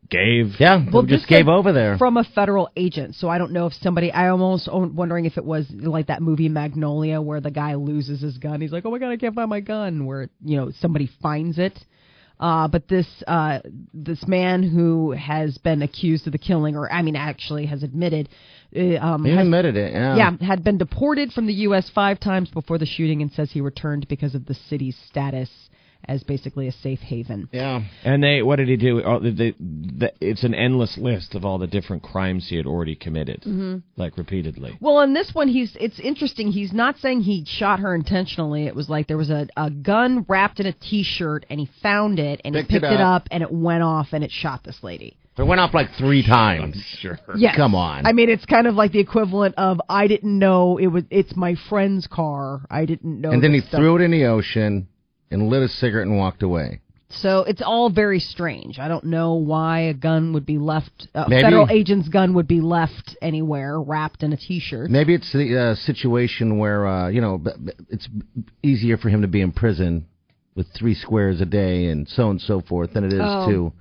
gave. 0.10 0.54
Yeah. 0.60 0.86
Well, 0.92 1.04
we 1.04 1.10
just 1.10 1.28
gave 1.28 1.48
over 1.48 1.74
there. 1.74 1.98
from 1.98 2.18
a 2.18 2.24
federal 2.24 2.70
agent. 2.76 3.16
So 3.16 3.30
I 3.30 3.38
don't 3.38 3.52
know 3.52 3.68
if 3.68 3.74
somebody. 3.74 4.12
I 4.12 4.30
almost 4.30 4.70
wondering 4.72 5.26
if 5.26 5.38
it 5.38 5.46
was 5.46 5.66
like 5.72 6.08
that 6.08 6.22
movie 6.22 6.50
Magnolia 6.50 7.22
where 7.22 7.42
the 7.42 7.52
guy 7.52 7.76
loses 7.76 8.22
his 8.22 8.38
gun. 8.38 8.62
He's 8.62 8.72
like, 8.72 8.86
"Oh 8.86 8.92
my 8.92 9.00
god, 9.00 9.12
I 9.12 9.18
can't 9.18 9.36
find 9.36 9.50
my 9.50 9.60
gun." 9.60 10.06
Where 10.06 10.30
you 10.44 10.58
know 10.58 10.72
somebody 10.80 11.10
finds 11.22 11.58
it. 11.58 11.78
Uh, 12.40 12.68
but 12.68 12.88
this 12.88 13.08
uh, 13.26 13.60
this 13.94 14.28
man 14.28 14.62
who 14.62 15.12
has 15.12 15.58
been 15.58 15.82
accused 15.82 16.28
of 16.28 16.34
the 16.34 16.38
killing, 16.38 16.76
or 16.76 16.92
I 16.92 17.02
mean, 17.02 17.16
actually 17.16 17.66
has 17.66 17.82
admitted, 17.82 18.30
uh, 18.76 18.98
um, 18.98 19.26
he 19.26 19.32
has- 19.32 19.40
admitted 19.40 19.76
it. 19.76 19.92
Yeah. 19.94 20.16
yeah, 20.16 20.32
had 20.46 20.64
been 20.64 20.78
deported 20.78 21.32
from 21.32 21.48
the 21.48 21.54
U.S. 21.54 21.90
five 21.94 22.20
times 22.20 22.50
before 22.50 22.78
the 22.78 22.86
shooting, 22.86 23.24
and 23.24 23.32
says 23.32 23.50
he 23.52 23.62
returned 23.62 24.08
because 24.08 24.36
of 24.36 24.46
the 24.46 24.54
city's 24.54 24.96
status 25.10 25.50
as 26.08 26.24
basically 26.24 26.68
a 26.68 26.72
safe 26.72 27.00
haven. 27.00 27.50
Yeah. 27.52 27.82
And 28.04 28.24
they, 28.24 28.42
what 28.42 28.58
did 28.58 28.68
he 28.70 28.78
do? 28.78 29.02
Oh, 29.04 29.20
they, 29.20 29.32
they, 29.32 29.52
the, 29.60 30.14
it's 30.22 30.44
an 30.44 30.54
endless 30.54 30.98
list 30.98 31.36
of 31.36 31.44
all 31.46 31.58
the 31.58 31.68
different 31.68 32.04
crimes 32.04 32.48
he 32.50 32.56
had 32.58 32.66
already 32.66 32.96
committed, 32.96 33.42
Mm-hmm. 33.42 33.78
like 33.96 34.18
repeatedly. 34.18 34.78
Well, 34.80 35.02
in 35.02 35.14
this 35.14 35.32
one, 35.34 35.48
he's 35.48 35.76
it's 35.80 36.00
interesting. 36.00 36.52
He's 36.52 36.74
not 36.74 36.98
saying 36.98 37.22
he 37.22 37.46
shot 37.48 37.80
her 37.80 37.94
intentionally. 37.96 38.66
It 38.68 38.76
was 38.76 38.90
like 38.90 39.08
there 39.08 39.18
was 39.18 39.30
a, 39.30 39.48
a 39.58 39.70
gun 39.70 40.26
wrapped 40.28 40.60
in 40.60 40.66
a 40.66 40.74
T-shirt, 40.74 41.46
and 41.50 41.60
he 41.60 41.70
found 41.82 42.20
it, 42.20 42.42
and 42.46 42.54
Picked 42.56 42.72
he 42.72 42.80
picked 42.80 42.92
it 42.92 43.02
up. 43.02 43.24
up, 43.24 43.28
and 43.32 43.44
it 43.44 43.52
went 43.52 43.84
off, 43.84 44.08
and 44.14 44.24
it 44.24 44.32
shot 44.32 44.64
this 44.64 44.78
lady. 44.84 45.18
It 45.38 45.44
went 45.46 45.62
off 45.62 45.74
like 45.74 45.90
three 46.00 46.26
times. 46.26 46.84
Sure. 47.00 47.20
Yes. 47.36 47.56
Come 47.56 47.76
on. 47.76 48.08
I 48.08 48.12
mean, 48.14 48.28
it's 48.30 48.46
kind 48.46 48.66
of 48.66 48.74
like 48.74 48.92
the 48.92 49.00
equivalent 49.00 49.54
of 49.56 49.80
I 49.88 50.08
didn't 50.08 50.40
know 50.40 50.78
it 50.78 50.88
was. 50.88 51.04
It's 51.12 51.36
my 51.36 51.56
friend's 51.70 52.08
car. 52.08 52.62
I 52.72 52.86
didn't 52.86 53.22
know. 53.22 53.30
and 53.32 53.44
then 53.44 53.54
he 53.54 53.60
stuff. 53.60 53.80
threw 53.80 53.98
it 53.98 54.02
in 54.02 54.10
the 54.10 54.26
ocean 54.26 54.88
and 55.32 55.50
lit 55.50 55.64
a 55.64 55.68
cigarette 55.68 56.08
and 56.08 56.18
walked 56.18 56.44
away. 56.44 56.80
So 57.10 57.44
it's 57.44 57.62
all 57.62 57.90
very 57.90 58.20
strange. 58.20 58.80
I 58.80 58.90
don't 58.90 59.06
know 59.06 59.36
why 59.36 59.80
a 59.82 59.94
gun 59.94 60.34
would 60.34 60.46
be 60.46 60.58
left. 60.58 61.08
A 61.14 61.30
Maybe- 61.30 61.42
federal 61.42 61.70
agent's 61.70 62.10
gun 62.10 62.34
would 62.34 62.48
be 62.50 62.60
left 62.60 63.16
anywhere 63.22 63.80
wrapped 63.80 64.24
in 64.24 64.34
a 64.34 64.38
T-shirt. 64.38 64.92
Maybe 64.92 65.14
it's 65.16 65.32
the 65.32 65.58
uh, 65.58 65.76
situation 65.76 66.58
where 66.58 66.86
uh, 66.86 67.08
you 67.08 67.22
know 67.22 67.38
b- 67.38 67.52
b- 67.64 67.72
it's 67.90 68.10
easier 68.62 68.98
for 68.98 69.08
him 69.10 69.22
to 69.22 69.28
be 69.30 69.40
in 69.40 69.54
prison 69.54 70.06
with 70.56 70.68
three 70.78 70.96
squares 70.96 71.40
a 71.40 71.46
day 71.46 71.86
and 71.86 72.10
so 72.10 72.24
on 72.26 72.30
and 72.32 72.42
so 72.42 72.60
forth 72.62 72.92
than 72.94 73.06
it 73.06 73.14
is 73.14 73.22
Oh, 73.24 73.50
to 73.50 73.74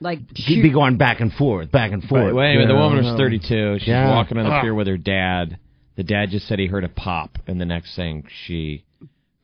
Like 0.00 0.20
he'd 0.34 0.62
be 0.62 0.70
going 0.72 0.96
back 0.96 1.20
and 1.20 1.30
forth, 1.32 1.70
back 1.70 1.92
and 1.92 2.02
forth. 2.02 2.32
Wait, 2.34 2.56
wait 2.56 2.64
a. 2.64 2.66
The 2.68 2.74
woman 2.74 3.04
was 3.04 3.18
32. 3.18 3.80
She's 3.80 3.88
Yeah. 3.88 4.08
walking 4.08 4.38
on 4.38 4.44
the 4.48 4.60
pier 4.62 4.74
with 4.74 4.86
her 4.86 4.96
dad. 4.96 5.58
The 5.96 6.04
dad 6.04 6.30
just 6.30 6.48
said 6.48 6.58
he 6.58 6.66
heard 6.68 6.84
a 6.84 6.88
pop, 6.88 7.36
and 7.46 7.60
the 7.60 7.66
next 7.66 7.94
thing 7.96 8.24
she 8.46 8.84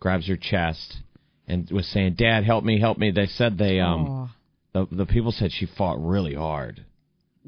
grabs 0.01 0.27
her 0.29 0.37
chest 0.37 0.97
and 1.49 1.69
was 1.71 1.87
saying, 1.89 2.15
"Dad, 2.15 2.45
help 2.45 2.63
me, 2.65 2.79
help 2.81 2.99
me." 2.99 3.11
They 3.11 3.27
said 3.27 3.59
they 3.59 3.81
um 3.81 4.31
the 4.73 4.87
the 4.93 5.07
people 5.07 5.33
said 5.33 5.51
she 5.53 5.67
fought 5.67 5.99
really 5.99 6.35
hard. 6.35 6.85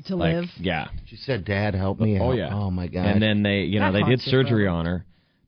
to 0.06 0.16
Like 0.16 0.34
live. 0.34 0.44
yeah. 0.58 0.88
She 1.06 1.16
said, 1.16 1.44
"Dad, 1.44 1.74
help 1.74 2.00
me!" 2.00 2.18
Oh 2.18 2.24
help." 2.32 2.36
yeah. 2.36 2.54
Oh 2.54 2.70
my 2.70 2.86
god. 2.88 3.06
And 3.06 3.22
then 3.22 3.42
they, 3.42 3.60
you 3.62 3.78
know, 3.80 3.92
That 3.92 3.98
they 3.98 3.98
did 4.00 4.06
haunts 4.20 4.26
you 4.26 4.30
surgery 4.32 4.64
forever. 4.64 4.76
on 4.76 4.86
her. 4.86 5.04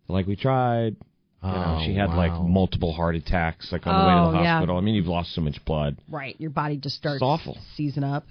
Like 0.08 0.26
we 0.26 0.36
tried. 0.36 0.96
You 1.44 1.48
know, 1.50 1.78
Oh, 1.80 1.82
she 1.84 1.94
had 1.94 2.10
like 2.10 2.30
wow. 2.30 2.42
multiple 2.46 2.92
heart 2.92 3.16
attacks, 3.16 3.72
like 3.72 3.84
on 3.86 3.92
the 3.98 4.06
way 4.06 4.14
to 4.14 4.30
the 4.32 4.38
Oh, 4.38 4.42
yeah. 4.44 4.54
hospital. 4.58 4.76
I 4.76 4.80
mean, 4.80 4.94
you've 4.94 5.08
lost 5.08 5.34
so 5.34 5.40
much 5.40 5.64
blood. 5.64 5.96
Right, 6.08 6.36
your 6.38 6.50
body 6.50 6.76
just 6.76 6.94
starts 6.94 7.16
It's 7.16 7.22
awful. 7.24 7.58
season 7.76 8.04
up. 8.04 8.24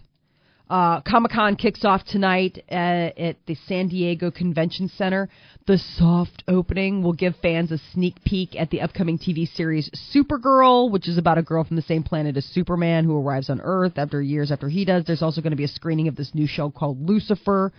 Uh, 0.71 1.01
Comic 1.01 1.33
Con 1.33 1.57
kicks 1.57 1.83
off 1.83 2.01
tonight 2.05 2.63
uh, 2.71 3.11
at 3.19 3.35
the 3.45 3.55
San 3.67 3.89
Diego 3.89 4.31
Convention 4.31 4.87
Center. 4.87 5.27
The 5.67 5.77
soft 5.77 6.45
opening 6.47 7.03
will 7.03 7.11
give 7.11 7.35
fans 7.41 7.73
a 7.73 7.77
sneak 7.91 8.23
peek 8.23 8.55
at 8.57 8.69
the 8.69 8.79
upcoming 8.79 9.19
TV 9.19 9.53
series 9.53 9.89
Supergirl, 10.15 10.89
which 10.89 11.09
is 11.09 11.17
about 11.17 11.37
a 11.37 11.41
girl 11.41 11.65
from 11.65 11.75
the 11.75 11.81
same 11.81 12.03
planet 12.03 12.37
as 12.37 12.45
Superman 12.45 13.03
who 13.03 13.17
arrives 13.17 13.49
on 13.49 13.59
Earth 13.59 13.97
after 13.97 14.21
years 14.21 14.49
after 14.49 14.69
he 14.69 14.85
does. 14.85 15.03
There's 15.03 15.21
also 15.21 15.41
going 15.41 15.51
to 15.51 15.57
be 15.57 15.65
a 15.65 15.67
screening 15.67 16.07
of 16.07 16.15
this 16.15 16.33
new 16.33 16.47
show 16.47 16.69
called 16.69 17.05
Lucifer, 17.05 17.73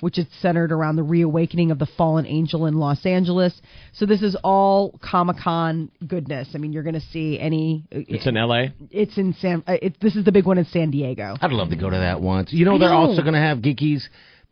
which 0.00 0.18
is 0.18 0.26
centered 0.40 0.72
around 0.72 0.96
the 0.96 1.02
reawakening 1.02 1.70
of 1.70 1.78
the 1.78 1.86
fallen 1.96 2.26
angel 2.26 2.66
in 2.66 2.74
Los 2.74 3.04
Angeles. 3.06 3.54
So 3.92 4.06
this 4.06 4.22
is 4.22 4.36
all 4.44 4.98
Comic 5.02 5.36
Con 5.38 5.90
goodness. 6.06 6.48
I 6.54 6.58
mean, 6.58 6.72
you're 6.72 6.82
going 6.82 6.94
to 6.94 7.00
see 7.12 7.38
any. 7.38 7.84
It's 7.90 8.26
in 8.26 8.36
L.A. 8.36 8.72
It's 8.90 9.16
in 9.18 9.34
San. 9.40 9.62
Uh, 9.66 9.76
it, 9.80 9.96
this 10.00 10.16
is 10.16 10.24
the 10.24 10.32
big 10.32 10.46
one 10.46 10.58
in 10.58 10.64
San 10.66 10.90
Diego. 10.90 11.36
I'd 11.40 11.52
love 11.52 11.70
to 11.70 11.76
go 11.76 11.88
to 11.90 11.96
that 11.96 12.20
once. 12.20 12.52
You 12.52 12.64
know, 12.64 12.76
I 12.76 12.78
they're 12.78 12.88
know. 12.90 12.96
also 12.96 13.22
going 13.22 13.34
to 13.34 13.40
have 13.40 13.58
geekies. 13.58 14.02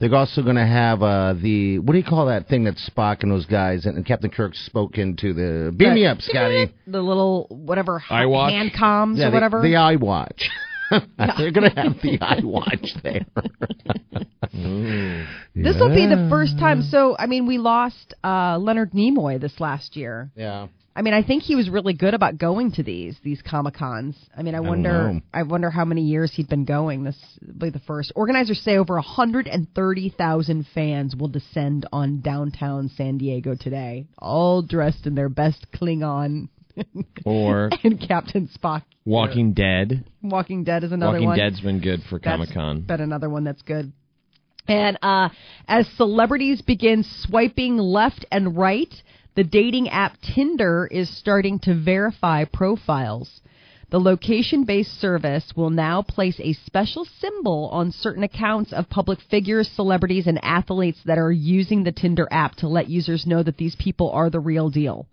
They're 0.01 0.15
also 0.15 0.43
going 0.43 0.57
to 0.57 0.67
have 0.67 1.03
uh, 1.05 1.35
the 1.41 1.79
what 1.79 1.93
do 1.93 1.99
you 1.99 2.05
call 2.05 2.27
that 2.27 2.49
thing 2.49 2.65
that 2.65 2.75
Spock 2.77 3.23
and 3.23 3.31
those 3.31 3.47
guys 3.47 3.87
and, 3.87 3.97
and 3.97 4.05
Captain 4.05 4.29
Kirk 4.29 4.55
spoke 4.55 4.99
into 4.99 5.33
the 5.33 5.71
beam 5.71 5.95
me 5.95 6.05
up, 6.07 6.21
Scotty. 6.21 6.75
The 6.87 7.01
little 7.01 7.47
whatever 7.49 8.03
iWatch? 8.11 8.51
hand 8.51 8.73
comms 8.73 9.19
Yeah, 9.19 9.29
or 9.29 9.31
the, 9.31 9.35
whatever. 9.37 9.63
the 9.63 9.77
eye 9.77 9.97
watch. 9.97 10.49
they're 11.39 11.53
going 11.53 11.71
to 11.71 11.81
have 11.81 11.97
the 12.03 12.19
eye 12.21 12.41
watch 12.43 12.95
there. 13.03 13.27
this 15.55 15.77
will 15.79 15.95
be 15.95 16.07
the 16.07 16.27
first 16.31 16.59
time. 16.59 16.83
So 16.83 17.17
I 17.19 17.27
mean, 17.27 17.47
we 17.47 17.59
lost 17.59 18.15
uh, 18.23 18.59
Leonard 18.59 18.93
Nimoy 18.93 19.41
this 19.41 19.59
last 19.61 19.97
year. 19.97 20.31
yeah. 20.37 20.69
I 20.97 21.03
mean, 21.03 21.13
I 21.13 21.25
think 21.25 21.43
he 21.43 21.57
was 21.57 21.69
really 21.69 21.95
good 21.95 22.15
about 22.15 22.39
going 22.39 22.71
to 22.73 22.85
these 22.85 23.17
these 23.25 23.43
Comic 23.43 23.75
Cons. 23.75 24.17
I 24.37 24.43
mean, 24.43 24.55
I, 24.55 24.59
don't 24.59 24.69
wonder. 24.69 25.13
know. 25.13 25.21
I 25.33 25.43
wonder 25.43 25.69
how 25.69 25.85
many 25.85 26.03
years 26.03 26.33
he'd 26.33 26.49
been 26.49 26.65
going. 26.65 27.03
This 27.03 27.17
will 27.43 27.55
be 27.55 27.71
the 27.71 27.81
first. 27.81 28.13
Organizers 28.15 28.61
say 28.61 28.77
over 28.77 28.95
130,000 28.95 30.67
fans 30.73 31.17
will 31.17 31.29
descend 31.29 31.87
on 31.93 32.21
downtown 32.21 32.91
San 32.97 33.19
Diego 33.19 33.57
today, 33.59 34.07
all 34.19 34.63
dressed 34.63 35.07
in 35.07 35.17
their 35.17 35.29
best 35.29 35.67
Klingon 35.75 36.49
Or 37.25 37.71
and 37.85 38.01
Captain 38.07 38.49
Spock. 38.57 38.83
Walking 39.05 39.55
Dead. 39.55 40.05
Walking 40.23 40.65
Dead 40.65 40.85
is 40.85 40.93
another 40.93 41.13
one. 41.13 41.27
Walking 41.27 41.29
one. 41.29 41.39
Dead's 41.39 41.61
been 41.61 41.81
good 41.81 42.01
for 42.09 42.19
Comic 42.19 42.51
Con. 42.53 42.83
been 42.83 43.01
another 43.01 43.31
one 43.31 43.45
that's 43.45 43.63
good. 43.63 43.93
And 44.67 44.99
uh, 45.03 45.29
as 45.69 45.87
celebrities 45.97 46.63
begin 46.63 47.05
swiping 47.23 47.77
left 47.77 48.25
and 48.31 48.57
right, 48.57 48.93
the 49.35 49.45
dating 49.45 49.89
app 49.89 50.17
Tinder 50.35 50.89
is 50.91 51.15
starting 51.19 51.59
to 51.61 51.75
verify 51.75 52.45
profiles. 52.45 53.41
The 53.91 54.01
location 54.01 54.65
based 54.65 55.01
service 55.01 55.53
will 55.55 55.71
now 55.71 56.03
place 56.03 56.41
a 56.41 56.55
special 56.67 57.07
symbol 57.21 57.69
on 57.73 57.93
certain 57.93 58.23
accounts 58.23 58.73
of 58.73 58.89
public 58.89 59.21
figures, 59.31 59.69
celebrities, 59.69 60.27
and 60.27 60.43
athletes 60.43 60.99
that 61.05 61.19
are 61.19 61.31
using 61.31 61.85
the 61.85 61.93
Tinder 61.93 62.27
app 62.31 62.57
to 62.57 62.69
let 62.69 62.89
users 62.89 63.27
know 63.27 63.43
that 63.43 63.57
these 63.57 63.77
people 63.77 64.11
are 64.11 64.31
the 64.31 64.41
real 64.41 64.71
deal. 64.71 65.07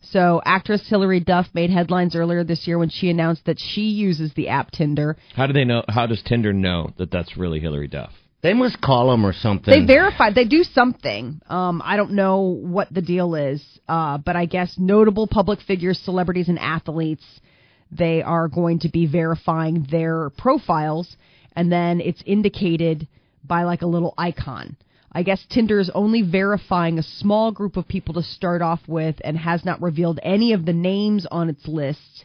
So, 0.00 0.40
actress 0.44 0.88
Hilary 0.88 1.20
Duff 1.20 1.46
made 1.52 1.70
headlines 1.70 2.14
earlier 2.14 2.44
this 2.44 2.66
year 2.66 2.78
when 2.78 2.88
she 2.88 3.10
announced 3.10 3.44
that 3.46 3.58
she 3.58 3.82
uses 3.82 4.32
the 4.34 4.48
app 4.48 4.70
Tinder 4.70 5.16
How 5.34 5.46
do 5.46 5.52
they 5.52 5.64
know? 5.64 5.82
How 5.88 6.06
does 6.06 6.22
Tinder 6.22 6.52
know 6.52 6.92
that 6.98 7.10
that's 7.10 7.36
really 7.36 7.60
Hilary 7.60 7.88
Duff? 7.88 8.12
They 8.40 8.54
must 8.54 8.80
call 8.80 9.10
them 9.10 9.26
or 9.26 9.32
something. 9.32 9.72
They 9.72 9.84
verify. 9.84 10.30
They 10.32 10.44
do 10.44 10.62
something. 10.62 11.40
Um, 11.48 11.82
I 11.84 11.96
don't 11.96 12.12
know 12.12 12.40
what 12.42 12.92
the 12.92 13.02
deal 13.02 13.34
is, 13.34 13.62
uh, 13.88 14.18
but 14.18 14.36
I 14.36 14.46
guess 14.46 14.74
notable 14.78 15.26
public 15.26 15.60
figures, 15.60 15.98
celebrities, 16.04 16.48
and 16.48 16.58
athletes, 16.58 17.24
they 17.90 18.22
are 18.22 18.46
going 18.46 18.80
to 18.80 18.88
be 18.88 19.06
verifying 19.06 19.88
their 19.90 20.30
profiles, 20.30 21.16
and 21.56 21.72
then 21.72 22.00
it's 22.00 22.22
indicated 22.24 23.08
by 23.42 23.64
like 23.64 23.82
a 23.82 23.86
little 23.86 24.14
icon. 24.16 24.76
I 25.12 25.22
guess 25.22 25.44
Tinder 25.50 25.78
is 25.80 25.90
only 25.94 26.22
verifying 26.22 26.98
a 26.98 27.02
small 27.02 27.50
group 27.52 27.76
of 27.76 27.88
people 27.88 28.14
to 28.14 28.22
start 28.22 28.60
off 28.62 28.80
with, 28.86 29.16
and 29.24 29.36
has 29.38 29.64
not 29.64 29.80
revealed 29.82 30.20
any 30.22 30.52
of 30.52 30.64
the 30.66 30.72
names 30.72 31.26
on 31.30 31.48
its 31.48 31.66
list. 31.66 32.24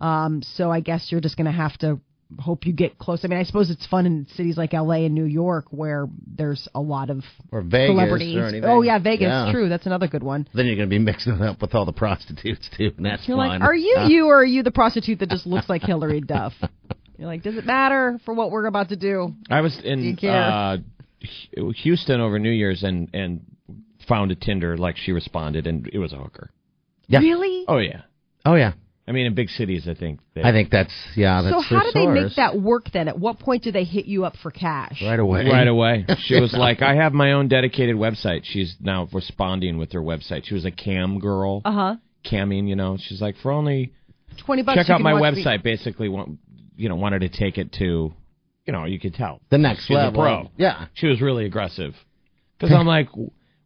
Um, 0.00 0.42
so 0.42 0.70
I 0.70 0.80
guess 0.80 1.08
you're 1.10 1.20
just 1.20 1.36
going 1.36 1.46
to 1.46 1.52
have 1.52 1.76
to 1.78 2.00
hope 2.38 2.66
you 2.66 2.72
get 2.74 2.98
close. 2.98 3.24
I 3.24 3.28
mean, 3.28 3.38
I 3.38 3.42
suppose 3.44 3.70
it's 3.70 3.86
fun 3.86 4.04
in 4.04 4.26
cities 4.36 4.56
like 4.58 4.74
L.A. 4.74 5.06
and 5.06 5.14
New 5.14 5.24
York 5.24 5.64
where 5.70 6.06
there's 6.26 6.68
a 6.74 6.80
lot 6.80 7.08
of 7.08 7.22
Or 7.50 7.62
Vegas 7.62 7.88
celebrities. 7.96 8.36
or. 8.36 8.68
Oh 8.68 8.82
yeah, 8.82 8.98
Vegas. 8.98 9.28
Yeah. 9.28 9.50
True, 9.50 9.68
that's 9.68 9.86
another 9.86 10.08
good 10.08 10.22
one. 10.22 10.46
Then 10.52 10.66
you're 10.66 10.76
going 10.76 10.88
to 10.88 10.94
be 10.94 10.98
mixing 10.98 11.32
it 11.32 11.40
up 11.40 11.62
with 11.62 11.74
all 11.74 11.86
the 11.86 11.92
prostitutes 11.92 12.68
too, 12.76 12.92
and 12.96 13.06
that's 13.06 13.26
You're 13.26 13.36
fun. 13.38 13.48
like, 13.48 13.62
are 13.62 13.74
you 13.74 13.96
you 14.08 14.26
or 14.26 14.40
are 14.40 14.44
you 14.44 14.62
the 14.62 14.70
prostitute 14.70 15.20
that 15.20 15.30
just 15.30 15.46
looks 15.46 15.68
like 15.70 15.82
Hilary 15.82 16.20
Duff? 16.20 16.52
You're 17.18 17.26
like, 17.28 17.42
does 17.42 17.56
it 17.56 17.64
matter 17.64 18.20
for 18.24 18.32
what 18.34 18.50
we're 18.52 18.66
about 18.66 18.90
to 18.90 18.96
do? 18.96 19.34
I 19.50 19.62
was 19.62 19.76
you 19.82 19.90
in 19.90 20.16
care? 20.16 20.30
uh, 20.40 20.76
Hu- 20.76 20.82
Houston 21.82 22.20
over 22.20 22.38
New 22.38 22.50
Year's 22.50 22.82
and 22.82 23.08
and 23.12 23.40
found 24.06 24.30
a 24.30 24.34
Tinder 24.34 24.76
like 24.76 24.96
she 24.96 25.12
responded 25.12 25.66
and 25.66 25.88
it 25.92 25.98
was 25.98 26.12
a 26.12 26.16
hooker. 26.16 26.50
Yeah. 27.06 27.20
Really? 27.20 27.64
Oh 27.68 27.78
yeah. 27.78 28.02
Oh 28.44 28.54
yeah. 28.54 28.72
I 29.06 29.12
mean, 29.12 29.24
in 29.24 29.34
big 29.34 29.48
cities, 29.48 29.88
I 29.88 29.94
think. 29.94 30.20
They, 30.34 30.42
I 30.42 30.52
think 30.52 30.68
that's 30.70 30.92
yeah. 31.16 31.40
That's 31.40 31.66
so 31.66 31.76
how 31.76 31.82
do 31.82 31.90
they 31.94 32.06
make 32.06 32.36
that 32.36 32.60
work 32.60 32.90
then? 32.92 33.08
At 33.08 33.18
what 33.18 33.38
point 33.38 33.62
do 33.62 33.72
they 33.72 33.84
hit 33.84 34.04
you 34.04 34.26
up 34.26 34.36
for 34.42 34.50
cash? 34.50 35.00
right 35.02 35.18
away? 35.18 35.46
Right 35.50 35.66
away. 35.66 36.04
She 36.26 36.38
was 36.38 36.52
like, 36.52 36.82
I 36.82 36.94
have 36.96 37.14
my 37.14 37.32
own 37.32 37.48
dedicated 37.48 37.96
website. 37.96 38.40
She's 38.44 38.76
now 38.80 39.08
responding 39.14 39.78
with 39.78 39.92
her 39.92 40.02
website. 40.02 40.44
She 40.44 40.52
was 40.52 40.66
a 40.66 40.70
cam 40.70 41.20
girl. 41.20 41.62
Uh 41.64 41.72
huh. 41.72 41.96
Camming, 42.30 42.68
you 42.68 42.76
know. 42.76 42.98
She's 43.00 43.22
like, 43.22 43.36
for 43.42 43.50
only 43.50 43.94
Twenty 44.44 44.62
bucks. 44.62 44.76
check 44.76 44.88
you 44.88 44.94
out 44.94 45.00
my 45.00 45.14
watch 45.14 45.34
website. 45.36 45.62
Basically, 45.62 46.10
want, 46.10 46.38
you 46.76 46.90
know, 46.90 46.96
wanted 46.96 47.20
to 47.20 47.30
take 47.30 47.56
it 47.56 47.72
to, 47.78 48.12
you 48.68 48.72
know, 48.72 48.84
you 48.84 49.00
could 49.00 49.14
tell 49.14 49.40
The 49.48 49.56
next 49.58 49.86
she's 49.86 49.96
level. 49.96 50.20
a 50.20 50.42
pro. 50.42 50.50
Yeah. 50.58 50.86
She 50.94 51.06
was 51.06 51.20
really 51.22 51.46
aggressive 51.46 51.94
because 52.58 52.72
I'm 52.72 52.86
like, 52.86 53.08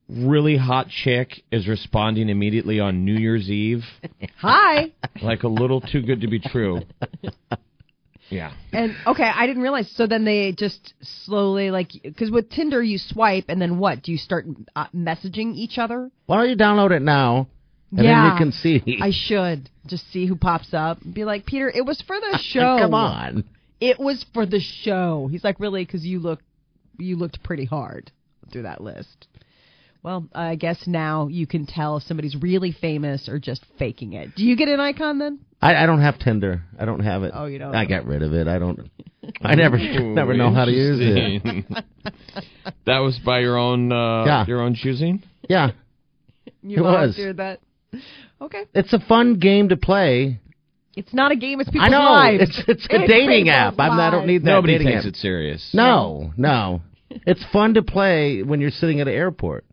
really 0.09 0.57
hot 0.57 0.89
chick 0.89 1.43
is 1.51 1.67
responding 1.67 2.29
immediately 2.29 2.79
on 2.79 3.05
New 3.05 3.15
Year's 3.17 3.51
Eve, 3.51 3.83
hi. 4.37 4.93
like 5.21 5.43
a 5.43 5.49
little 5.49 5.81
too 5.81 6.03
good 6.03 6.21
to 6.21 6.29
be 6.29 6.39
true. 6.39 6.83
Yeah. 8.31 8.53
And 8.73 8.97
okay, 9.07 9.25
I 9.35 9.47
didn't 9.47 9.61
realize. 9.63 9.91
So 9.95 10.07
then 10.07 10.25
they 10.25 10.53
just 10.53 10.95
slowly 11.27 11.71
like 11.71 11.91
because 12.03 12.31
with 12.31 12.49
Tinder 12.49 12.83
you 12.83 12.97
swipe 12.97 13.45
and 13.49 13.61
then 13.61 13.77
what? 13.79 14.03
Do 14.03 14.11
you 14.11 14.17
start 14.17 14.47
uh, 14.75 14.87
messaging 14.97 15.55
each 15.55 15.77
other? 15.77 16.11
Why 16.25 16.39
don't 16.39 16.49
you 16.49 16.57
download 16.57 16.93
it 16.93 17.03
now? 17.03 17.49
And 17.95 18.07
Yeah. 18.07 18.23
then 18.23 18.33
you 18.33 18.39
can 18.39 18.53
see. 18.53 18.99
I 19.03 19.11
should 19.13 19.69
just 19.87 20.11
see 20.13 20.25
who 20.27 20.35
pops 20.37 20.73
up. 20.73 20.97
Be 21.13 21.27
like, 21.27 21.45
Peter, 21.45 21.69
it 21.69 21.85
was 21.85 22.01
for 22.07 22.17
the 22.19 22.39
show. 22.43 22.79
Come 22.79 22.95
on. 22.95 23.45
It 23.83 23.99
was 23.99 24.25
for 24.33 24.47
the 24.47 24.61
show. 24.85 25.29
He's 25.31 25.43
like, 25.43 25.59
really? 25.59 25.85
Because 25.85 26.05
you 26.05 26.21
look, 26.21 26.41
you 26.99 27.17
looked 27.17 27.43
pretty 27.43 27.65
hard 27.65 28.13
through 28.53 28.63
that 28.63 28.81
list. 28.81 29.27
Well, 30.05 30.27
I 30.35 30.57
guess 30.57 30.83
now 30.87 31.29
you 31.29 31.47
can 31.47 31.67
tell 31.67 31.97
if 31.97 32.03
somebody's 32.05 32.37
really 32.41 32.73
famous 32.73 33.29
or 33.29 33.39
just 33.39 33.65
faking 33.79 34.13
it. 34.15 34.35
Do 34.37 34.45
you 34.45 34.57
get 34.57 34.69
an 34.69 34.81
icon 34.81 35.19
then? 35.19 35.41
I, 35.61 35.77
I 35.77 35.87
don't 35.87 36.01
have 36.01 36.19
Tinder. 36.19 36.63
I 36.79 36.85
don't 36.85 37.01
have 37.01 37.23
it. 37.23 37.33
Oh, 37.35 37.47
you 37.47 37.59
don't? 37.59 37.75
I 37.75 37.85
got 37.85 38.05
rid 38.05 38.23
of 38.23 38.33
it. 38.33 38.49
I 38.49 38.59
don't. 38.59 38.91
I 39.43 39.55
never 39.55 39.79
never 39.79 40.35
know 40.35 40.53
how 40.53 40.65
to 40.65 40.73
use 40.73 40.99
it. 41.01 41.43
it. 41.45 41.85
that 42.87 42.99
was 42.99 43.19
by 43.25 43.41
your 43.41 43.57
own 43.57 43.93
uh, 43.93 44.25
Yeah. 44.27 44.47
your 44.47 44.61
own 44.61 44.75
choosing. 44.75 45.23
Yeah, 45.49 45.71
You 46.63 46.79
It 46.79 46.81
was. 46.83 46.93
volunteered 47.17 47.37
that. 47.39 47.61
Okay, 48.41 48.65
it's 48.75 48.93
a 48.93 48.99
fun 49.01 49.39
game 49.39 49.69
to 49.69 49.77
play. 49.77 50.41
It's 50.95 51.13
not 51.15 51.33
a 51.33 51.37
game. 51.37 51.61
It's 51.61 51.71
people's 51.71 51.87
I 51.87 51.91
know 51.91 52.03
lives. 52.13 52.43
it's 52.43 52.63
it's 52.69 52.87
a 52.87 53.07
dating 53.07 53.45
people's 53.45 53.55
app. 53.55 53.75
I'm, 53.79 53.99
I 53.99 54.11
don't 54.11 54.27
need 54.27 54.43
that 54.43 54.47
Nobody 54.51 54.75
dating 54.79 54.89
takes 54.93 55.07
app. 55.07 55.13
it 55.13 55.17
serious. 55.17 55.71
No, 55.73 56.33
no. 56.37 56.83
It's 57.11 57.45
fun 57.53 57.75
to 57.75 57.83
play 57.83 58.43
when 58.43 58.61
you're 58.61 58.71
sitting 58.71 59.01
at 59.01 59.09
an 59.09 59.15
airport. 59.15 59.65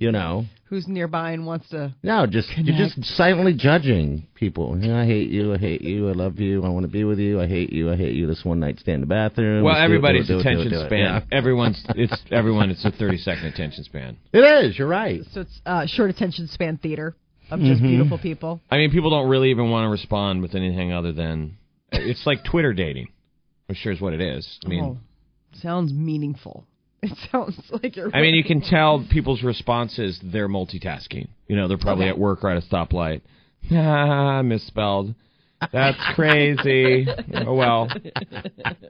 You 0.00 0.12
know, 0.12 0.44
Who's 0.66 0.86
nearby 0.86 1.32
and 1.32 1.44
wants 1.44 1.68
to? 1.70 1.92
no, 2.04 2.26
just 2.26 2.50
you're 2.56 2.76
just 2.76 3.02
silently 3.16 3.52
judging 3.54 4.28
people. 4.34 4.78
You 4.78 4.88
know, 4.92 5.00
I 5.00 5.06
hate 5.06 5.28
you. 5.30 5.54
I 5.54 5.58
hate 5.58 5.80
you. 5.80 6.08
I 6.08 6.12
love 6.12 6.38
you. 6.38 6.62
I 6.62 6.68
want 6.68 6.84
to 6.84 6.88
be 6.92 7.02
with 7.04 7.18
you. 7.18 7.40
I 7.40 7.48
hate 7.48 7.72
you. 7.72 7.90
I 7.90 7.96
hate 7.96 8.14
you. 8.14 8.26
This 8.28 8.44
one 8.44 8.60
night 8.60 8.78
stand 8.78 8.96
in 8.96 9.00
the 9.00 9.06
bathroom. 9.08 9.64
Well, 9.64 9.74
Let's 9.74 9.84
everybody's 9.84 10.30
it, 10.30 10.34
do 10.34 10.38
it, 10.38 10.42
do 10.44 10.48
it, 10.48 10.52
attention 10.52 10.70
do 10.72 10.80
it. 10.84 10.86
span. 10.86 11.00
Yeah. 11.00 11.36
Everyone's 11.36 11.84
it's 11.96 12.16
everyone. 12.30 12.70
It's 12.70 12.84
a 12.84 12.92
thirty 12.92 13.16
second 13.16 13.46
attention 13.46 13.82
span. 13.84 14.18
It 14.32 14.38
is. 14.66 14.78
You're 14.78 14.86
right. 14.88 15.22
So 15.32 15.40
it's 15.40 15.60
uh, 15.66 15.86
short 15.86 16.10
attention 16.10 16.46
span 16.46 16.76
theater 16.76 17.16
of 17.50 17.60
just 17.60 17.80
Mm-hmm. 17.80 17.86
beautiful 17.88 18.18
people. 18.18 18.60
I 18.70 18.76
mean, 18.76 18.90
people 18.90 19.10
don't 19.10 19.28
really 19.28 19.50
even 19.50 19.70
want 19.70 19.84
to 19.86 19.88
respond 19.90 20.42
with 20.42 20.54
anything 20.54 20.92
other 20.92 21.12
than 21.12 21.56
it's 21.92 22.26
like 22.26 22.44
Twitter 22.44 22.72
dating, 22.72 23.08
which 23.66 23.78
sure 23.78 23.92
is 23.92 24.00
what 24.00 24.12
it 24.12 24.20
is. 24.20 24.58
I 24.64 24.68
mean, 24.68 24.84
oh, 24.84 24.98
sounds 25.60 25.92
meaningful. 25.92 26.64
It 27.00 27.16
sounds 27.30 27.56
like 27.70 27.94
you're. 27.94 28.10
I 28.14 28.20
mean, 28.22 28.34
you 28.34 28.42
can 28.42 28.60
tell 28.60 29.06
people's 29.08 29.44
responses. 29.44 30.18
They're 30.20 30.48
multitasking. 30.48 31.28
You 31.46 31.54
know, 31.54 31.68
they're 31.68 31.78
probably 31.78 32.06
Okay. 32.06 32.10
at 32.10 32.18
work 32.18 32.42
or 32.42 32.50
at 32.50 32.60
a 32.60 32.66
stoplight. 32.66 33.20
Ah, 33.70 34.42
misspelled. 34.44 35.14
That's 35.72 35.96
crazy. 36.16 37.06
oh 37.46 37.54
well. 37.54 37.88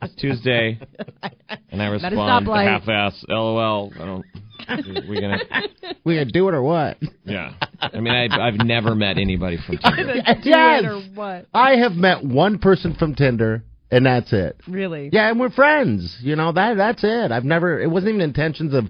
It's 0.03 0.15
Tuesday, 0.19 0.79
and 1.71 1.83
I 1.83 1.85
At 1.85 1.89
a 1.89 1.93
respond 1.93 2.47
stoplight. 2.47 2.67
half-ass. 2.67 3.25
LOL. 3.29 3.93
I 3.95 3.99
don't. 4.07 4.25
We 5.09 5.21
gonna? 5.21 5.39
We 6.05 6.15
gonna 6.15 6.27
do 6.27 6.49
it 6.49 6.55
or 6.55 6.63
what? 6.63 6.97
Yeah. 7.25 7.53
I 7.81 8.01
mean, 8.01 8.15
I, 8.15 8.49
I've 8.49 8.65
never 8.65 8.95
met 8.95 9.19
anybody 9.19 9.59
from 9.67 9.77
Tinder. 9.97 10.15
yes. 10.43 10.85
or 10.85 11.01
what? 11.15 11.47
I 11.53 11.77
have 11.77 11.93
met 11.93 12.25
one 12.25 12.59
person 12.59 12.95
from 12.95 13.15
Tinder, 13.15 13.63
and 13.91 14.07
that's 14.07 14.33
it. 14.33 14.57
Really? 14.67 15.11
Yeah, 15.13 15.29
and 15.29 15.39
we're 15.39 15.51
friends. 15.51 16.17
You 16.23 16.37
know 16.37 16.53
that 16.53 16.77
that's 16.77 17.05
it. 17.05 17.31
I've 17.31 17.45
never. 17.45 17.81
It 17.81 17.91
wasn't 17.91 18.11
even 18.11 18.21
intentions 18.23 18.73
of 18.75 18.85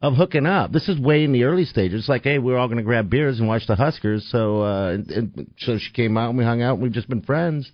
of 0.00 0.14
hooking 0.14 0.46
up. 0.46 0.72
This 0.72 0.88
is 0.88 0.98
way 0.98 1.24
in 1.24 1.32
the 1.32 1.44
early 1.44 1.64
stages. 1.64 2.00
It's 2.00 2.08
like, 2.08 2.24
hey, 2.24 2.38
we're 2.38 2.56
all 2.58 2.66
going 2.66 2.78
to 2.78 2.82
grab 2.84 3.08
beers 3.08 3.38
and 3.38 3.46
watch 3.46 3.66
the 3.68 3.76
Huskers. 3.76 4.28
So, 4.32 4.62
uh, 4.62 4.92
and, 4.94 5.10
and 5.10 5.50
so 5.58 5.78
she 5.78 5.92
came 5.92 6.16
out 6.18 6.30
and 6.30 6.38
we 6.38 6.44
hung 6.44 6.60
out. 6.60 6.74
and 6.74 6.82
We've 6.82 6.92
just 6.92 7.08
been 7.08 7.22
friends. 7.22 7.70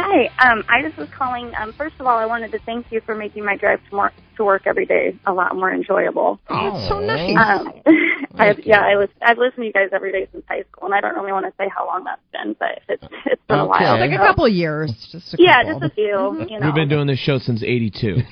Hi. 0.00 0.26
Um, 0.38 0.62
I 0.68 0.80
just 0.82 0.96
was 0.96 1.08
calling. 1.16 1.50
Um, 1.60 1.72
first 1.76 1.96
of 1.98 2.06
all, 2.06 2.16
I 2.18 2.24
wanted 2.26 2.52
to 2.52 2.60
thank 2.60 2.86
you 2.92 3.00
for 3.04 3.16
making 3.16 3.44
my 3.44 3.56
drive 3.56 3.80
to, 3.90 3.96
more, 3.96 4.12
to 4.36 4.44
work 4.44 4.62
every 4.66 4.86
day 4.86 5.18
a 5.26 5.32
lot 5.32 5.56
more 5.56 5.72
enjoyable. 5.72 6.38
Oh, 6.48 6.70
that's 6.72 6.88
so 6.88 7.00
nice. 7.00 7.36
Um, 7.36 7.72
I, 8.38 8.54
yeah, 8.64 8.80
I 8.80 8.94
was. 8.96 9.08
I've 9.20 9.38
listened 9.38 9.62
to 9.62 9.66
you 9.66 9.72
guys 9.72 9.88
every 9.92 10.12
day 10.12 10.28
since 10.30 10.44
high 10.48 10.62
school, 10.70 10.84
and 10.86 10.94
I 10.94 11.00
don't 11.00 11.14
really 11.16 11.32
want 11.32 11.46
to 11.46 11.52
say 11.58 11.68
how 11.74 11.86
long 11.86 12.04
that's 12.04 12.20
been, 12.32 12.54
but 12.60 12.80
it's 12.88 13.02
it's 13.26 13.42
been 13.48 13.58
a 13.58 13.62
Okay. 13.64 13.68
while. 13.84 13.98
like 13.98 14.12
a 14.12 14.16
couple 14.18 14.44
of 14.46 14.52
years. 14.52 14.92
Just 15.10 15.34
a 15.34 15.36
Yeah, 15.40 15.64
couple. 15.64 15.80
just 15.80 15.92
a 15.92 15.94
few. 15.94 16.46
You 16.48 16.60
know. 16.60 16.66
We've 16.66 16.74
been 16.74 16.88
doing 16.88 17.08
this 17.08 17.18
show 17.18 17.38
since 17.38 17.62
'82. 17.62 18.18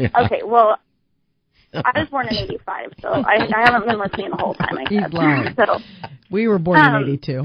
Okay. 0.00 0.42
Well, 0.44 0.78
I 1.74 1.90
was 1.98 2.08
born 2.08 2.28
in 2.28 2.36
'85, 2.36 2.92
so 3.02 3.08
I, 3.08 3.48
I 3.52 3.60
haven't 3.64 3.88
been 3.88 3.98
listening 3.98 4.30
the 4.30 4.36
whole 4.36 4.54
time. 4.54 4.78
I 4.78 4.84
He's 4.88 5.00
guess. 5.00 5.12
lying. 5.12 5.54
So. 5.56 5.80
We 6.30 6.46
were 6.46 6.60
born 6.60 6.78
Um, 6.78 6.94
in 6.94 7.02
82. 7.02 7.42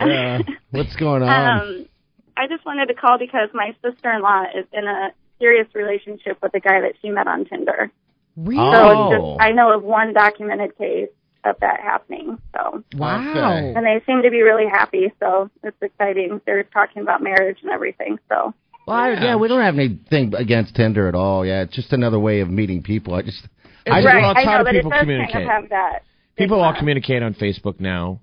Yeah, 0.00 0.38
what's 0.70 0.96
going 0.96 1.22
on? 1.22 1.60
Um, 1.60 1.86
I 2.36 2.46
just 2.48 2.64
wanted 2.66 2.86
to 2.86 2.94
call 2.94 3.18
because 3.18 3.48
my 3.54 3.74
sister-in-law 3.82 4.44
is 4.58 4.66
in 4.72 4.86
a 4.86 5.10
serious 5.38 5.68
relationship 5.74 6.38
with 6.42 6.54
a 6.54 6.60
guy 6.60 6.80
that 6.80 6.94
she 7.02 7.10
met 7.10 7.26
on 7.26 7.44
Tinder. 7.44 7.90
Really? 8.36 8.56
So 8.56 8.62
Oh. 8.62 9.02
it's 9.04 9.12
just, 9.16 9.22
oh. 9.24 9.36
I 9.40 9.52
know 9.52 9.72
of 9.76 9.82
one 9.82 10.12
documented 10.12 10.76
case 10.76 11.08
of 11.44 11.56
that 11.60 11.80
happening. 11.80 12.38
So, 12.54 12.82
wow. 12.96 13.20
Okay. 13.30 13.72
and 13.76 13.86
they 13.86 14.02
seem 14.06 14.22
to 14.22 14.30
be 14.30 14.42
really 14.42 14.66
happy. 14.70 15.12
So 15.20 15.50
it's 15.62 15.76
exciting. 15.80 16.40
They're 16.44 16.64
talking 16.64 17.02
about 17.02 17.22
marriage 17.22 17.58
and 17.62 17.70
everything. 17.70 18.18
So, 18.28 18.52
well, 18.86 18.96
I, 18.96 19.10
yeah, 19.12 19.36
we 19.36 19.48
don't 19.48 19.62
have 19.62 19.74
anything 19.74 20.34
against 20.34 20.74
Tinder 20.74 21.08
at 21.08 21.14
all. 21.14 21.44
Yeah, 21.46 21.62
it's 21.62 21.74
just 21.74 21.92
another 21.92 22.18
way 22.18 22.40
of 22.40 22.50
meeting 22.50 22.82
people. 22.82 23.14
I 23.14 23.22
just, 23.22 23.42
I 23.86 24.00
just 24.02 24.06
right. 24.06 24.22
well, 24.22 24.30
it's 24.32 24.40
I 24.40 24.44
know, 24.44 24.58
do 24.58 24.64
but 24.64 24.74
it 24.74 24.78
people 24.78 24.90
does 24.90 25.00
communicate? 25.00 25.32
kind 25.32 25.44
of 25.44 25.50
have 25.50 25.68
that. 25.70 26.02
People 26.36 26.60
all 26.60 26.74
communicate 26.76 27.22
on 27.22 27.34
Facebook 27.34 27.80
now. 27.80 28.20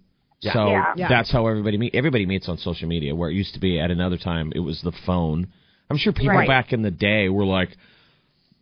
So 0.52 0.68
Yeah. 0.68 0.94
Yeah. 0.98 1.08
that's 1.08 1.32
how 1.32 1.48
everybody 1.48 1.78
meet. 1.78 1.96
Everybody 1.96 2.26
meets 2.26 2.50
on 2.50 2.58
social 2.58 2.88
media. 2.88 3.16
Where 3.16 3.30
it 3.30 3.34
used 3.34 3.54
to 3.54 3.60
be 3.60 3.80
at 3.80 3.92
another 3.92 4.18
time, 4.18 4.52
it 4.56 4.60
was 4.60 4.82
the 4.82 4.92
phone. 5.06 5.48
I'm 5.90 5.98
sure 5.98 6.12
people 6.14 6.36
Right. 6.36 6.48
back 6.48 6.74
in 6.74 6.82
the 6.82 6.92
day 6.92 7.30
were 7.30 7.46
like, 7.46 7.70